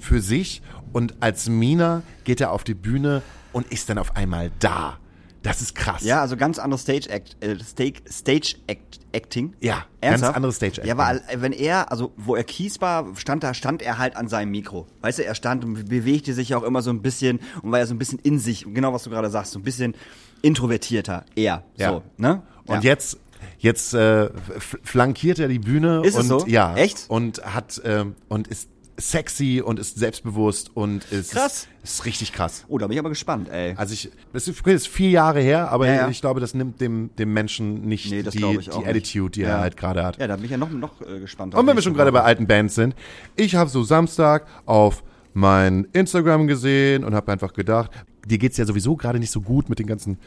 [0.00, 0.60] für sich.
[0.92, 3.22] Und als Mina geht er auf die Bühne
[3.52, 4.98] und ist dann auf einmal da.
[5.44, 6.02] Das ist krass.
[6.02, 9.54] Ja, also ganz anderes Stage Act, äh, Stage, Stage Act, Acting.
[9.60, 10.22] Ja, Ernsthaft?
[10.22, 10.88] ganz anderes Stage Acting.
[10.88, 14.26] Ja, weil wenn er, also wo er Kies war, stand da, stand er halt an
[14.26, 14.86] seinem Mikro.
[15.02, 17.86] Weißt du, er stand und bewegte sich auch immer so ein bisschen und war ja
[17.86, 19.94] so ein bisschen in sich, genau was du gerade sagst, so ein bisschen
[20.40, 21.62] introvertierter, eher.
[21.76, 21.90] Ja.
[21.90, 22.42] So, ne?
[22.66, 22.92] Und ja.
[22.92, 23.18] jetzt,
[23.58, 26.46] jetzt äh, flankiert er die Bühne Ist es und so?
[26.46, 27.04] ja, Echt?
[27.08, 31.66] und hat ähm, und ist sexy und ist selbstbewusst und ist Krass.
[31.82, 32.64] ist richtig krass.
[32.68, 33.74] Oh, da bin ich aber gespannt, ey.
[33.76, 36.08] Also ich, das ist, vier Jahre her, aber Ja, ja.
[36.08, 38.44] ich glaube, das nimmt dem, dem Menschen nicht Nee, die, die.
[38.86, 39.48] Attitude, die Ja.
[39.48, 40.18] er halt gerade hat.
[40.18, 41.54] Ja, da bin ich ja noch, noch äh, gespannt.
[41.54, 42.94] Und wenn wir schon gerade bei alten Bands sind,
[43.36, 47.90] ich habe so Samstag auf mein Instagram gesehen und habe einfach gedacht,
[48.26, 50.18] dir geht's ja sowieso gerade nicht so gut mit den ganzen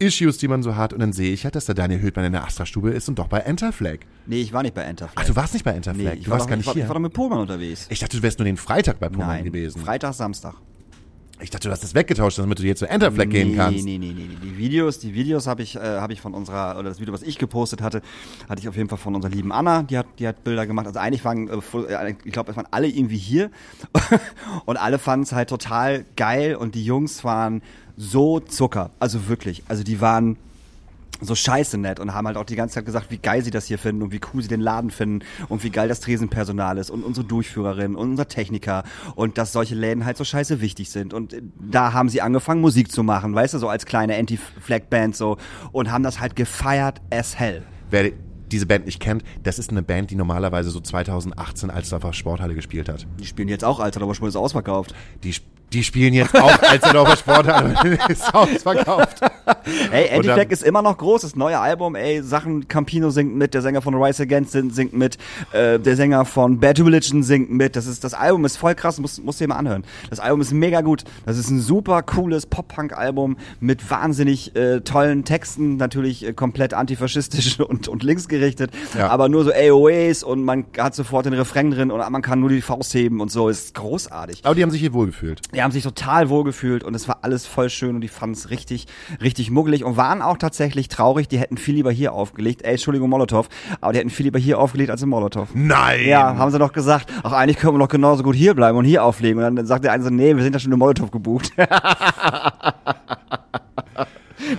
[0.00, 0.92] Issues, die man so hat.
[0.92, 3.28] Und dann sehe ich halt, dass der Daniel Höhtmann in der Astra-Stube ist und doch
[3.28, 4.00] bei Enterflag.
[4.26, 5.22] Nee, ich war nicht bei Enterflag.
[5.22, 6.74] Ach, du warst nicht bei Enterflag, ich du war warst doch, gar ich nicht war,
[6.74, 6.82] hier.
[6.84, 7.86] Ich war doch mit Pohlmann unterwegs.
[7.90, 9.80] Ich dachte, du wärst nur den Freitag bei Pullman Nein, gewesen.
[9.80, 10.54] Freitag, Samstag.
[11.42, 13.84] Ich dachte, du hast das weggetauscht, damit du hier zu Enterflag gehen kannst.
[13.84, 14.36] Nee, nee, nee, nee.
[14.42, 17.22] Die Videos, die Videos habe ich, äh, habe ich von unserer, oder das Video, was
[17.22, 18.02] ich gepostet hatte,
[18.48, 20.86] hatte ich auf jeden Fall von unserer lieben Anna, die hat, die hat Bilder gemacht.
[20.86, 23.50] Also eigentlich waren, äh, äh, ich glaube, es waren alle irgendwie hier
[24.66, 27.62] und alle fanden es halt total geil und die Jungs waren
[27.96, 28.90] so Zucker.
[28.98, 29.62] Also wirklich.
[29.68, 30.36] Also die waren
[31.20, 33.66] so scheiße nett und haben halt auch die ganze Zeit gesagt, wie geil sie das
[33.66, 36.90] hier finden und wie cool sie den Laden finden und wie geil das Tresenpersonal ist
[36.90, 38.84] und unsere Durchführerin und unser Techniker
[39.16, 41.12] und dass solche Läden halt so scheiße wichtig sind.
[41.12, 45.36] Und da haben sie angefangen, Musik zu machen, weißt du, so als kleine Anti-Flag-Band so
[45.72, 47.62] und haben das halt gefeiert as hell.
[47.90, 48.12] Wer
[48.50, 52.88] diese Band nicht kennt, das ist eine Band, die normalerweise so 2018 Alsterdorfer Sporthalle gespielt
[52.88, 53.06] hat.
[53.20, 54.94] Die spielen jetzt auch aber schon ist ausverkauft.
[55.22, 55.34] Die,
[55.72, 59.20] die spielen jetzt auch Alsterdorfer Sporthalle ist ausverkauft.
[59.92, 63.54] Ey, Anti-Flag dann- ist immer noch groß, das neue Album, ey, Sachen, Campino singt mit,
[63.54, 65.18] der Sänger von Rise Against singt, mit,
[65.52, 68.98] äh, der Sänger von Bad Religion singt mit, das ist, das Album ist voll krass,
[68.98, 69.84] musst, musst dir mal anhören.
[70.08, 75.24] Das Album ist mega gut, das ist ein super cooles Pop-Punk-Album mit wahnsinnig äh, tollen
[75.24, 79.08] Texten, natürlich äh, komplett antifaschistisch und, und linksgerichtet, Ja.
[79.08, 82.48] aber nur so AOAs und man hat sofort den Refrain drin und man kann nur
[82.48, 84.40] die Faust heben und so, ist großartig.
[84.44, 85.40] Aber die haben sich hier wohlgefühlt.
[85.60, 88.32] Die haben sich total wohl gefühlt und es war alles voll schön und die fanden
[88.32, 88.86] es richtig,
[89.20, 91.28] richtig muggelig und waren auch tatsächlich traurig.
[91.28, 92.62] Die hätten viel lieber hier aufgelegt.
[92.62, 93.46] Ey, Entschuldigung, Molotow,
[93.82, 95.50] aber die hätten viel lieber hier aufgelegt als in Molotow.
[95.52, 96.06] Nein!
[96.06, 97.12] Ja, haben sie doch gesagt.
[97.22, 99.44] Ach, eigentlich können wir doch genauso gut hier bleiben und hier auflegen.
[99.44, 101.52] Und dann sagt der eine so, nee, wir sind ja schon in Molotow gebucht.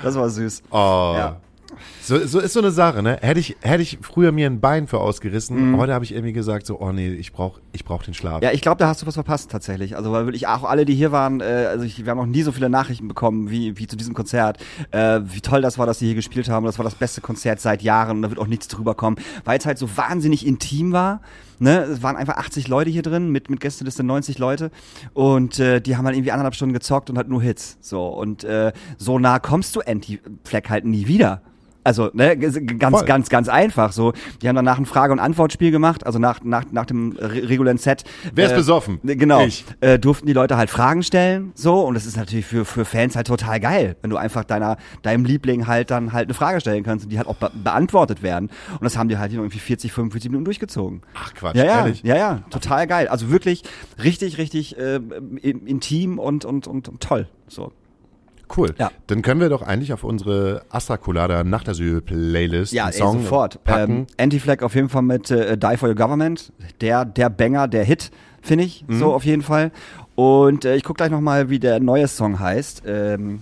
[0.04, 0.62] das war süß.
[0.70, 1.16] Oh.
[1.18, 1.38] Ja.
[2.04, 3.20] So, so ist so eine Sache, ne?
[3.22, 5.78] Hätte ich, hätte ich früher mir ein Bein für ausgerissen, Mhm.
[5.78, 8.42] heute habe ich irgendwie gesagt, so, oh nee, ich brauch, ich brauch den Schlaf.
[8.42, 9.96] Ja, ich glaube, da hast du was verpasst tatsächlich.
[9.96, 12.42] Also weil wirklich auch alle, die hier waren, äh, also ich, wir haben noch nie
[12.42, 14.58] so viele Nachrichten bekommen wie, wie zu diesem Konzert.
[14.90, 16.66] Äh, wie toll das war, dass sie hier gespielt haben.
[16.66, 19.60] Das war das beste Konzert seit Jahren und da wird auch nichts drüber kommen, weil
[19.60, 21.22] es halt so wahnsinnig intim war.
[21.60, 21.84] Ne?
[21.84, 24.72] Es waren einfach 80 Leute hier drin mit, mit Gästeliste 90 Leute
[25.14, 27.78] und äh, die haben halt irgendwie anderthalb Stunden gezockt und halt nur Hits.
[27.80, 31.44] So und äh, so nah kommst du Anti-Fleck halt nie wieder.
[31.84, 33.06] Also, ne, ganz, Voll.
[33.06, 33.92] ganz, ganz einfach.
[33.92, 37.50] So, die haben danach ein Frage- und Antwortspiel gemacht, also nach, nach, nach dem re
[37.50, 38.04] regulären Set.
[38.34, 39.00] Wer ist besoffen?
[39.04, 39.44] Genau.
[39.46, 39.66] Ich.
[39.82, 43.16] Äh, durften die Leute halt Fragen stellen, so, und das ist natürlich für, für Fans
[43.16, 46.84] halt total geil, wenn du einfach deiner, deinem Liebling halt dann halt eine Frage stellen
[46.84, 48.50] kannst und die halt auch be beantwortet werden.
[48.74, 51.02] Und das haben die halt hier irgendwie 40, 45 Minuten durchgezogen.
[51.16, 52.04] Ach Quatsch, Ja, ja, ehrlich?
[52.04, 53.08] ja, ja, total geil.
[53.08, 53.64] Also wirklich
[54.04, 54.96] richtig, richtig äh,
[55.42, 57.28] in- intim und, und, und, und toll.
[57.48, 57.72] So.
[58.56, 58.74] Cool.
[58.78, 58.92] Ja.
[59.08, 63.22] Dann können wir doch eigentlich auf unsere Astra Colada Nachtasyl Playlist Ja, einen ey, Song
[63.24, 63.64] sofort.
[63.64, 63.92] packen.
[64.00, 66.52] Ähm, Anti-Flag auf jeden Fall mit äh, Die for Your Government.
[66.82, 69.00] Der, der Banger, der Hit, finde ich, Mhm.
[69.00, 69.72] so auf jeden Fall.
[70.16, 72.84] Und äh, ich guck gleich nochmal, wie der neue Song heißt.
[72.86, 73.42] Ähm,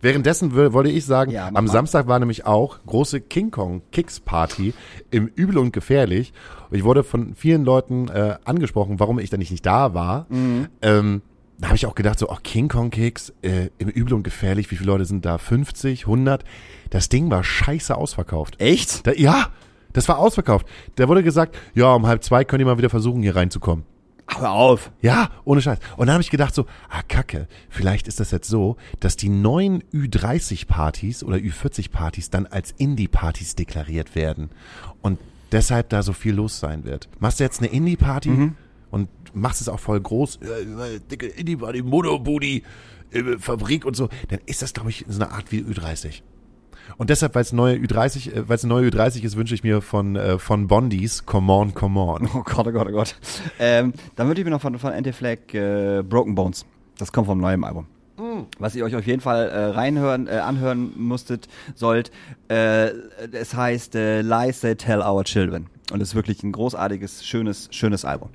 [0.00, 1.66] Währenddessen wollte ich sagen, Ja, am.
[1.66, 4.74] Samstag war nämlich auch große King Kong Kicks Party
[5.10, 6.34] im Übel und Gefährlich.
[6.70, 10.26] Ich wurde von vielen Leuten äh, angesprochen, warum ich da nicht, nicht da war.
[10.28, 10.66] Mhm.
[10.82, 11.22] Ähm,
[11.64, 14.70] da habe ich auch gedacht, so, oh, King Kong Kicks äh, im Übel und Gefährlich,
[14.70, 15.38] wie viele Leute sind da?
[15.38, 16.44] 50, 100?
[16.90, 18.60] Das Ding war scheiße ausverkauft.
[18.60, 19.06] echt?
[19.06, 19.48] Da, ja,
[19.94, 20.66] das war ausverkauft.
[20.96, 23.86] Da wurde gesagt, ja, um halb zwei könnt ihr mal wieder versuchen, hier reinzukommen.
[24.28, 24.90] Hör auf.
[25.00, 25.78] Ja, ohne Scheiß.
[25.96, 29.30] Und dann habe ich gedacht so, ah Kacke, vielleicht ist das jetzt so, dass die
[29.30, 34.50] neuen Ü30-Partys oder Ü40-Partys dann als Indie-Partys deklariert werden.
[35.00, 35.18] Und
[35.52, 37.08] deshalb da so viel los sein wird.
[37.20, 38.56] Machst du jetzt eine Indie-Party Mhm.
[39.34, 42.62] Machst es auch voll groß, äh, dicke Indie-Party, Monobooty,
[43.12, 46.22] äh, Fabrik und so, dann ist das, glaube ich, so eine Art wie Ü30.
[46.96, 49.80] Und deshalb, weil es neue Ü30, äh, weil es neue Ü30 ist, wünsche ich mir
[49.80, 52.28] von, äh, von Bondis Come On, Come On.
[52.34, 53.16] Oh Gott, oh Gott, oh Gott.
[53.58, 56.66] Ähm, dann würde ich mir noch von, von Anti-Flag äh, Broken Bones.
[56.98, 57.86] Das kommt vom neuen Album.
[58.58, 62.12] Was ihr euch auf jeden Fall äh, reinhören, äh, anhören musstet, sollt.
[62.48, 62.90] Äh,
[63.32, 65.66] es heißt äh, Lies They Tell Our Children.
[65.92, 68.30] Und ist wirklich ein großartiges, schönes, schönes Album.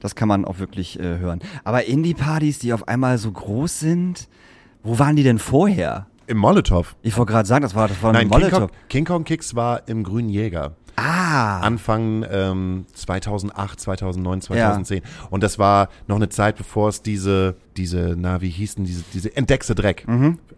[0.00, 1.40] Das kann man auch wirklich äh, hören.
[1.64, 4.28] Aber Indie-Partys, die auf einmal so groß sind,
[4.82, 6.06] wo waren die denn vorher?
[6.26, 6.94] Im Molotow.
[7.02, 8.58] Ich wollte gerade sagen, das war, das war Nein, ein King Molotow.
[8.58, 10.76] Kong, King Kong Kicks war im Grünen Jäger.
[11.00, 15.02] Ah, Anfang ähm, 2008, 2009, 2010.
[15.30, 19.34] Und das war noch eine Zeit, bevor es diese, diese, na, wie hießen diese, diese
[19.36, 20.04] Entdeckste Dreck.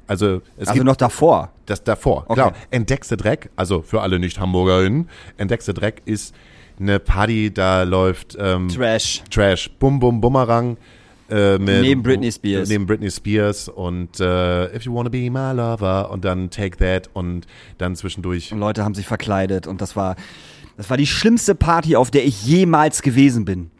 [0.07, 1.51] Also es also gibt noch davor.
[1.67, 2.25] das davor.
[2.27, 2.35] Okay.
[2.35, 6.35] Klar, Entdeckste Dreck, also für alle Nicht-HamburgerInnen, Entdeckste Dreck ist
[6.81, 9.23] eine Party, da läuft ähm, Trash.
[9.31, 10.77] Trash, Bum Bum Bumerang.
[11.31, 12.69] Äh, mit, Neben Britney Spears.
[12.69, 17.09] Neben Britney Spears und äh, If You Wanna Be My Lover und dann Take That
[17.13, 17.47] und
[17.79, 20.17] dann zwischendurch Und Leute haben sich verkleidet und das war,
[20.77, 23.71] das war die schlimmste Party, auf der ich jemals gewesen bin.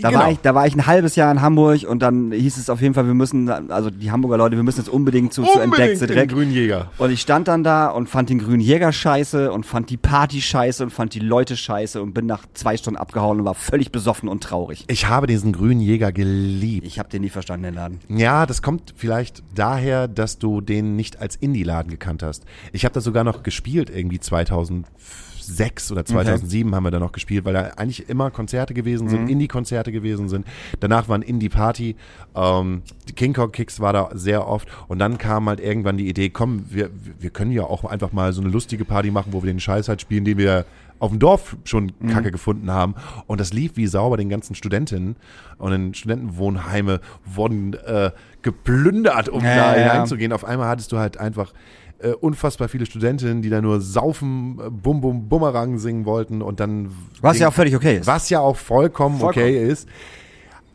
[0.00, 0.20] Da, Genau.
[0.22, 2.80] war ich, da war ich ein halbes Jahr in Hamburg und dann hieß es auf
[2.80, 6.06] jeden Fall, wir müssen, also die Hamburger Leute, wir müssen jetzt unbedingt zu, zu Entdeckte
[6.06, 6.30] den Dreck.
[6.30, 6.90] Grünjäger.
[6.98, 10.40] Und ich stand dann da und fand den grünen Jäger scheiße und fand die Party
[10.40, 13.92] scheiße und fand die Leute scheiße und bin nach zwei Stunden abgehauen und war völlig
[13.92, 14.84] besoffen und traurig.
[14.88, 16.86] Ich habe diesen grünen Jäger geliebt.
[16.86, 18.00] Ich habe den nie verstanden, den Laden.
[18.08, 22.44] Ja, das kommt vielleicht daher, dass du den nicht als Indie-Laden gekannt hast.
[22.72, 24.20] Ich habe da sogar noch gespielt, irgendwie
[25.50, 29.28] 2006 oder 2007 haben wir da noch gespielt, weil da eigentlich immer Konzerte gewesen sind,
[29.28, 30.46] Indie-Konzerte gewesen sind.
[30.80, 31.96] Danach war ein Indie-Party.
[32.34, 34.68] Ähm, die King Kong Kicks war da sehr oft.
[34.88, 38.32] Und dann kam halt irgendwann die Idee, komm, wir, wir können ja auch einfach mal
[38.32, 40.64] so eine lustige Party machen, wo wir den Scheiß halt spielen, den wir
[40.98, 42.94] auf dem Dorf schon Kacke gefunden haben.
[43.26, 45.16] Und das lief wie sauber den ganzen Studentinnen.
[45.56, 48.10] Und in Studentenwohnheime wurden äh,
[48.42, 49.82] geplündert, um Ja, da ja.
[49.82, 50.32] hineinzugehen.
[50.32, 51.52] Auf einmal hattest du halt einfach
[52.02, 56.60] äh, unfassbar viele Studentinnen, die da nur saufen, äh, Bum Bum Bumerang singen wollten und
[56.60, 56.90] dann
[57.20, 58.06] Was ja auch völlig okay ist.
[58.06, 59.44] was ja auch vollkommen, Vollkommen.
[59.46, 59.88] okay ist.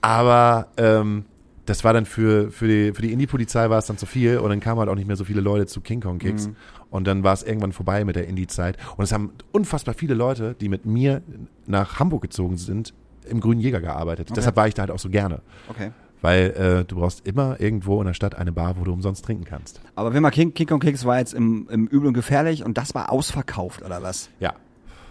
[0.01, 1.25] Aber ähm,
[1.65, 4.49] das war dann für, für die, für die Indie-Polizei war es dann zu viel und
[4.49, 6.47] dann kamen halt auch nicht mehr so viele Leute zu King Kong Kicks.
[6.47, 6.55] Mhm.
[6.91, 8.77] Und dann war es irgendwann vorbei mit der Indie-Zeit.
[8.95, 11.21] Und es haben unfassbar viele Leute, die mit mir
[11.65, 12.93] nach Hamburg gezogen sind,
[13.27, 14.29] im Grünen Jäger gearbeitet.
[14.35, 15.41] Deshalb war ich da halt auch so gerne.
[15.67, 15.89] Okay.
[16.25, 19.43] Weil äh, du brauchst immer irgendwo in der Stadt eine Bar, wo du umsonst trinken
[19.45, 19.79] kannst.
[19.93, 22.79] Aber wenn mal King, King Kong Kicks war jetzt im, im Übel und Gefährlich und
[22.79, 24.29] das war ausverkauft, oder was?
[24.39, 24.55] Ja.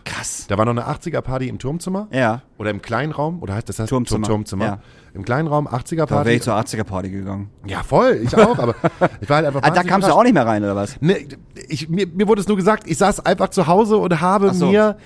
[0.05, 0.47] Krass.
[0.49, 2.09] Da war noch eine 80er-Party im Turmzimmer.
[2.11, 2.43] Ja.
[2.59, 3.41] Oder im kleinen Raum.
[3.45, 4.27] Oder heißt das heißt Turmzimmer.
[4.27, 4.65] Turmzimmer.
[4.65, 4.79] Ja.
[5.15, 6.31] Im kleinen Raum Da wäre 80er-Party.
[6.31, 7.49] ich zur 80er Party gegangen.
[7.65, 8.75] Ja, voll, ich auch, aber
[9.21, 10.97] ich war halt einfach Ah, da kamst du auch nicht mehr rein, oder was?
[11.01, 11.29] Nee,
[11.69, 14.67] ich, mir, mir wurde es nur gesagt, ich saß einfach zu Hause und habe so.
[14.67, 14.97] mir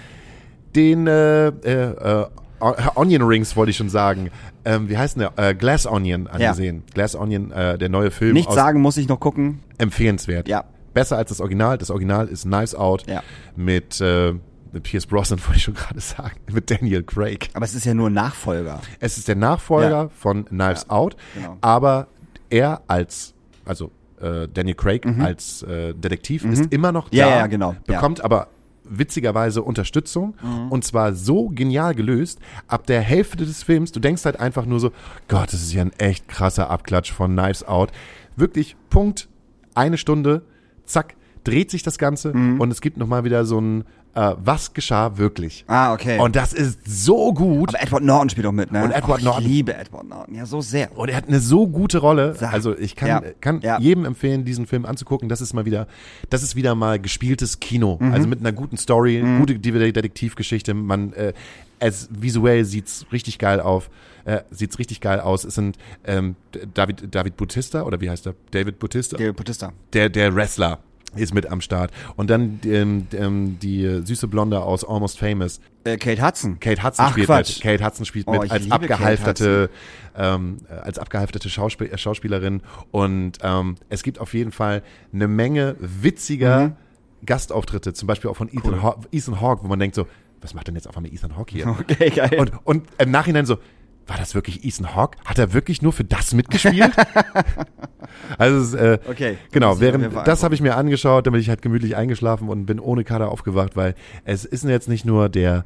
[0.74, 2.26] den äh, äh, äh,
[2.60, 4.30] Onion Rings, wollte ich schon sagen.
[4.64, 5.48] Ähm, wie heißt denn der?
[5.50, 6.82] Äh, Glass Onion angesehen.
[6.94, 8.32] Glass Onion, äh, der neue Film.
[8.34, 9.60] Nichts sagen muss ich noch gucken.
[9.78, 10.48] Empfehlenswert.
[10.48, 10.64] Ja.
[10.94, 11.78] Besser als das Original.
[11.78, 13.22] Das Original ist Nice Out Ja.
[13.56, 14.34] mit, äh,
[14.72, 17.48] mit Pierce Brosnan, wollte ich schon gerade sagen, mit Daniel Craig.
[17.54, 18.80] Aber es ist ja nur ein Nachfolger.
[19.00, 20.08] Es ist der Nachfolger Ja.
[20.08, 21.56] von Knives Out, genau.
[21.60, 22.08] aber
[22.50, 23.34] er als,
[23.64, 23.90] also
[24.20, 27.18] äh, Daniel Craig als äh, Detektiv ist immer noch da, Mhm.
[27.18, 27.76] Ja, ja, genau.
[27.86, 28.48] bekommt aber
[28.90, 30.70] witzigerweise Unterstützung Mhm.
[30.72, 34.80] und zwar so genial gelöst, ab der Hälfte des Films, du denkst halt einfach nur
[34.80, 34.90] so,
[35.28, 37.90] Gott, das ist ja ein echt krasser Abklatsch von Knives Out.
[38.36, 39.28] Wirklich, Punkt,
[39.74, 40.42] eine Stunde,
[40.84, 41.14] zack,
[41.44, 42.60] dreht sich das Ganze Mhm.
[42.60, 43.84] und es gibt nochmal wieder so ein,
[44.14, 45.64] äh, was geschah wirklich?
[45.68, 46.18] Ah, okay.
[46.18, 47.68] Und das ist so gut.
[47.74, 48.82] Aber Edward Norton spielt auch mit, ne?
[48.84, 49.42] Und Edward Och, Norton.
[49.44, 50.96] Ich liebe Edward Norton, ja, so sehr.
[50.96, 52.34] Und er hat eine so gute Rolle.
[52.40, 53.22] Also ich kann, Ja.
[53.40, 53.78] kann Ja.
[53.78, 55.28] jedem empfehlen, diesen Film anzugucken.
[55.28, 55.86] Das ist mal wieder,
[56.30, 57.98] das ist wieder mal gespieltes Kino.
[58.00, 58.12] Mhm.
[58.12, 60.74] Also mit einer guten Story, gute Detektivgeschichte.
[60.74, 61.32] Man, äh,
[61.80, 63.90] es visuell sieht's richtig geil auf.
[64.24, 65.44] Äh, sieht's richtig geil aus.
[65.44, 66.36] Es sind ähm,
[66.74, 68.34] David David Bautista oder wie heißt er?
[68.50, 69.16] David Bautista.
[69.16, 69.72] Der Bautista.
[69.92, 70.80] der, der Wrestler
[71.16, 71.90] ist mit am Start.
[72.16, 75.60] Und dann ähm, ähm, die süße Blonde aus Almost Famous.
[75.84, 76.60] Äh, Kate Hudson.
[76.60, 77.56] Kate Hudson Ach, spielt Quatsch.
[77.56, 77.62] mit.
[77.62, 79.70] Kate Hudson spielt Oh, mit als abgehalfterte,
[80.16, 82.62] ähm, äh, als abgehalfterte Schauspiel äh, Schauspielerin.
[82.90, 84.82] Und ähm, es gibt auf jeden Fall
[85.12, 86.72] eine Menge witziger Mhm.
[87.26, 90.06] Gastauftritte, zum Beispiel auch von Ethan, Haw Ethan Hawke, wo man denkt so,
[90.40, 91.66] was macht denn jetzt auf einmal Ethan Hawke hier?
[91.80, 92.36] Okay, geil.
[92.38, 93.58] Und, und im Nachhinein so,
[94.08, 95.18] war das wirklich Ethan Hawke?
[95.24, 96.92] Hat er wirklich nur für das mitgespielt?
[98.38, 101.96] also, es, äh, Okay, Genau, während, das habe ich mir angeschaut, damit ich halt gemütlich
[101.96, 103.94] eingeschlafen und bin ohne Kader aufgewacht, weil
[104.24, 105.64] es ist jetzt nicht nur der,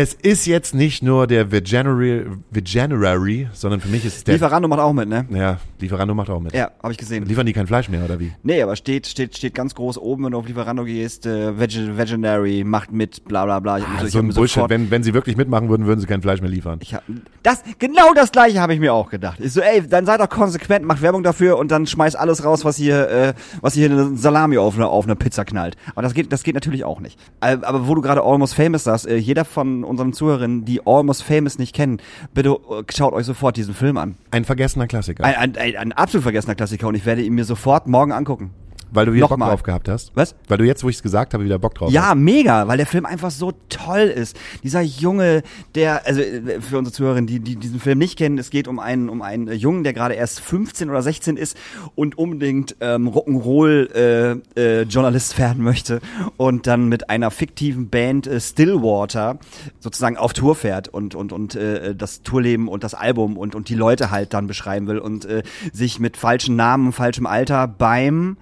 [0.00, 4.34] es ist jetzt nicht nur der Veganuary, Veganuary sondern für mich ist der.
[4.34, 5.26] Lieferando macht auch mit, ne?
[5.30, 6.52] ja, Lieferando macht auch mit.
[6.54, 7.24] Ja, habe ich gesehen.
[7.24, 8.32] Liefern die kein Fleisch mehr, oder wie?
[8.44, 11.96] Nee, aber steht, steht, steht ganz groß oben, wenn du auf Lieferando gehst, äh, Veg
[11.96, 13.78] Veganary macht mit, bla bla bla.
[13.78, 14.54] Ich Ah, so ein Bullshit.
[14.54, 16.78] sofort- Wenn, wenn sie wirklich mitmachen würden, würden sie kein Fleisch mehr liefern.
[16.80, 17.02] Ich hab,
[17.42, 19.40] das, genau das gleiche habe ich mir auch gedacht.
[19.40, 22.64] Ich so, ey, dann seid doch konsequent, macht Werbung dafür und dann schmeißt alles raus,
[22.64, 25.76] was hier, äh, was hier eine Salami auf eine, auf eine Pizza knallt.
[25.92, 27.18] Aber das geht, das geht natürlich auch nicht.
[27.40, 31.22] Äh, aber wo du gerade Almost Famous sagst, äh, jeder von unseren Zuhörern, die Almost
[31.22, 32.00] Famous nicht kennen,
[32.34, 34.16] bitte äh, schaut euch sofort diesen Film an.
[34.30, 35.24] Ein vergessener Klassiker.
[35.24, 38.50] Ein, ein, ein, ein absolut vergessener Klassiker und ich werde ihn mir sofort morgen angucken.
[38.90, 39.50] Weil du wieder Bock Nochmal.
[39.50, 40.12] drauf gehabt hast.
[40.14, 40.34] Was?
[40.48, 42.16] Weil du jetzt, wo ich es gesagt habe, wieder Bock drauf Ja, hast.
[42.16, 44.36] mega, weil der Film einfach so toll ist.
[44.62, 45.42] Dieser Junge,
[45.74, 48.78] der, also äh, für unsere Zuhörerinnen, die, die diesen Film nicht kennen, es geht um
[48.78, 51.56] einen, um einen äh, Jungen, der gerade erst 15 oder 16 ist
[51.94, 54.30] und unbedingt ähm, Rock'n'Roll äh,
[54.60, 56.00] äh, Journalist werden möchte
[56.36, 59.38] und dann mit einer fiktiven Band äh, Stillwater
[59.80, 63.68] sozusagen auf Tour fährt und und und äh, das Tourleben und das Album und und
[63.68, 68.36] die Leute halt dann beschreiben will und äh, sich mit falschen Namen, falschem Alter beim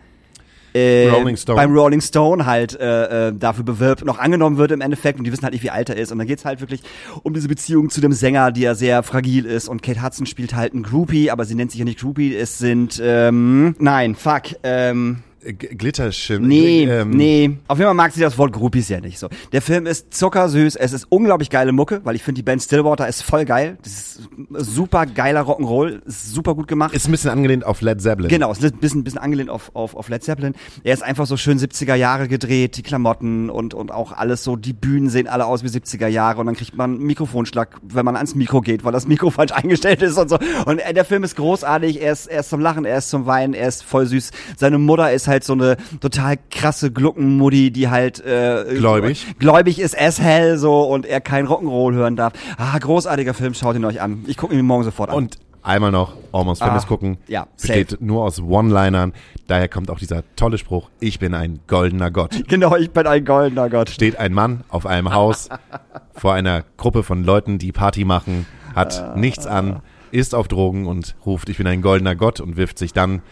[0.76, 1.56] äh, Rolling Stone.
[1.56, 5.32] beim Rolling Stone halt äh, äh, dafür bewirbt, noch angenommen wird im Endeffekt und die
[5.32, 6.12] wissen halt nicht, wie alt er ist.
[6.12, 6.82] Und dann geht's halt wirklich
[7.22, 9.68] um diese Beziehung zu dem Sänger, die ja sehr fragil ist.
[9.68, 12.58] Und Kate Hudson spielt halt einen Groupie, aber sie nennt sich ja nicht Groupie, es
[12.58, 16.46] sind, ähm, nein, fuck, ähm, Äh, G- Glitterschimm.
[16.46, 17.56] Nee, ähm, nee.
[17.68, 19.28] Auf jeden Fall mag sie das Wort Groupies ja nicht so.
[19.52, 23.08] Der Film ist zuckersüß, es ist unglaublich geile Mucke, weil ich finde, die Band Stillwater
[23.08, 23.78] ist voll geil.
[23.82, 26.94] Das ist super geiler Rock'n'Roll, ist super gut gemacht.
[26.94, 28.28] Ist ein bisschen angelehnt auf Led Zeppelin.
[28.28, 30.54] Genau, es ist ein bisschen, bisschen angelehnt auf, auf, auf Led Zeppelin.
[30.84, 34.56] Er ist einfach so schön 70er Jahre gedreht, die Klamotten und, und auch alles so,
[34.56, 38.04] die Bühnen sehen alle aus wie 70er Jahre und dann kriegt man einen Mikrofonschlag, wenn
[38.04, 40.38] man ans Mikro geht, weil das Mikro falsch eingestellt ist und so.
[40.66, 43.26] Und äh, der Film ist großartig, er ist, er ist zum Lachen, er ist zum
[43.26, 44.30] Weinen, er ist voll süß.
[44.56, 49.26] Seine Mutter ist halt so eine total krasse Gluckenmutti, die halt äh, Gläubig.
[49.38, 52.32] gläubig ist as hell so und er kein Rock'n'Roll hören darf.
[52.58, 54.24] Ah, großartiger Film, schaut ihn euch an.
[54.26, 55.16] Ich gucke ihn morgen sofort an.
[55.16, 57.18] Und einmal noch Almost Famous Ah, gucken.
[57.26, 59.12] ja, Besteht nur aus One-Linern.
[59.48, 62.42] Daher kommt auch dieser tolle Spruch, ich bin ein goldener Gott.
[62.48, 63.90] genau, ich bin ein goldener Gott.
[63.90, 65.48] Steht ein Mann auf einem Haus
[66.14, 69.80] vor einer Gruppe von Leuten, die Party machen, hat nichts an,
[70.12, 73.22] ist auf Drogen und ruft, ich bin ein goldener Gott und wirft sich dann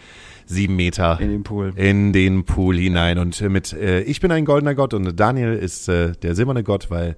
[0.45, 1.73] sieben Meter In den Pool.
[1.75, 3.17] in den Pool hinein.
[3.19, 6.89] Und mit äh, Ich bin ein goldener Gott und Daniel ist äh, der silberne Gott,
[6.91, 7.15] weil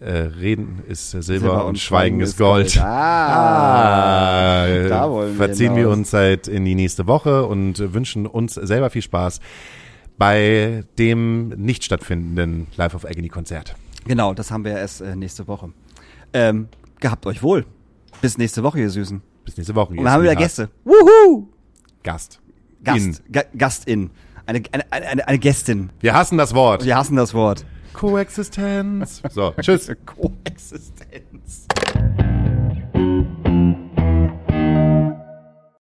[0.00, 2.78] äh, Reden ist äh, Silber, und, Schweigen ist Gold.
[2.80, 5.96] Ah, Ah, Da wollen wir verziehen wir hinaus.
[5.96, 9.40] uns halt in die nächste Woche und äh, wünschen uns selber viel Spaß
[10.18, 13.74] bei dem nicht stattfindenden Live of Agony Konzert.
[14.06, 15.70] genau, das haben wir erst äh, nächste Woche.
[16.32, 16.68] Ähm,
[17.00, 17.64] gehabt euch wohl.
[18.20, 19.20] Bis nächste Woche, ihr Süßen.
[19.44, 19.90] Bis nächste Woche.
[19.94, 20.68] Und wir haben wieder Gäste.
[20.68, 20.70] Gäste.
[20.84, 21.48] Wuhu!
[22.02, 22.40] Gast.
[22.84, 23.06] Gast.
[23.06, 23.16] In.
[23.32, 24.10] Ga Gastin.
[24.46, 25.90] Eine, eine, eine, eine- eine Gästin.
[26.00, 26.84] Wir hassen das Wort.
[26.84, 27.64] Wir hassen das Wort.
[27.92, 29.22] Koexistenz.
[29.30, 29.90] So, tschüss.
[30.06, 31.66] Koexistenz.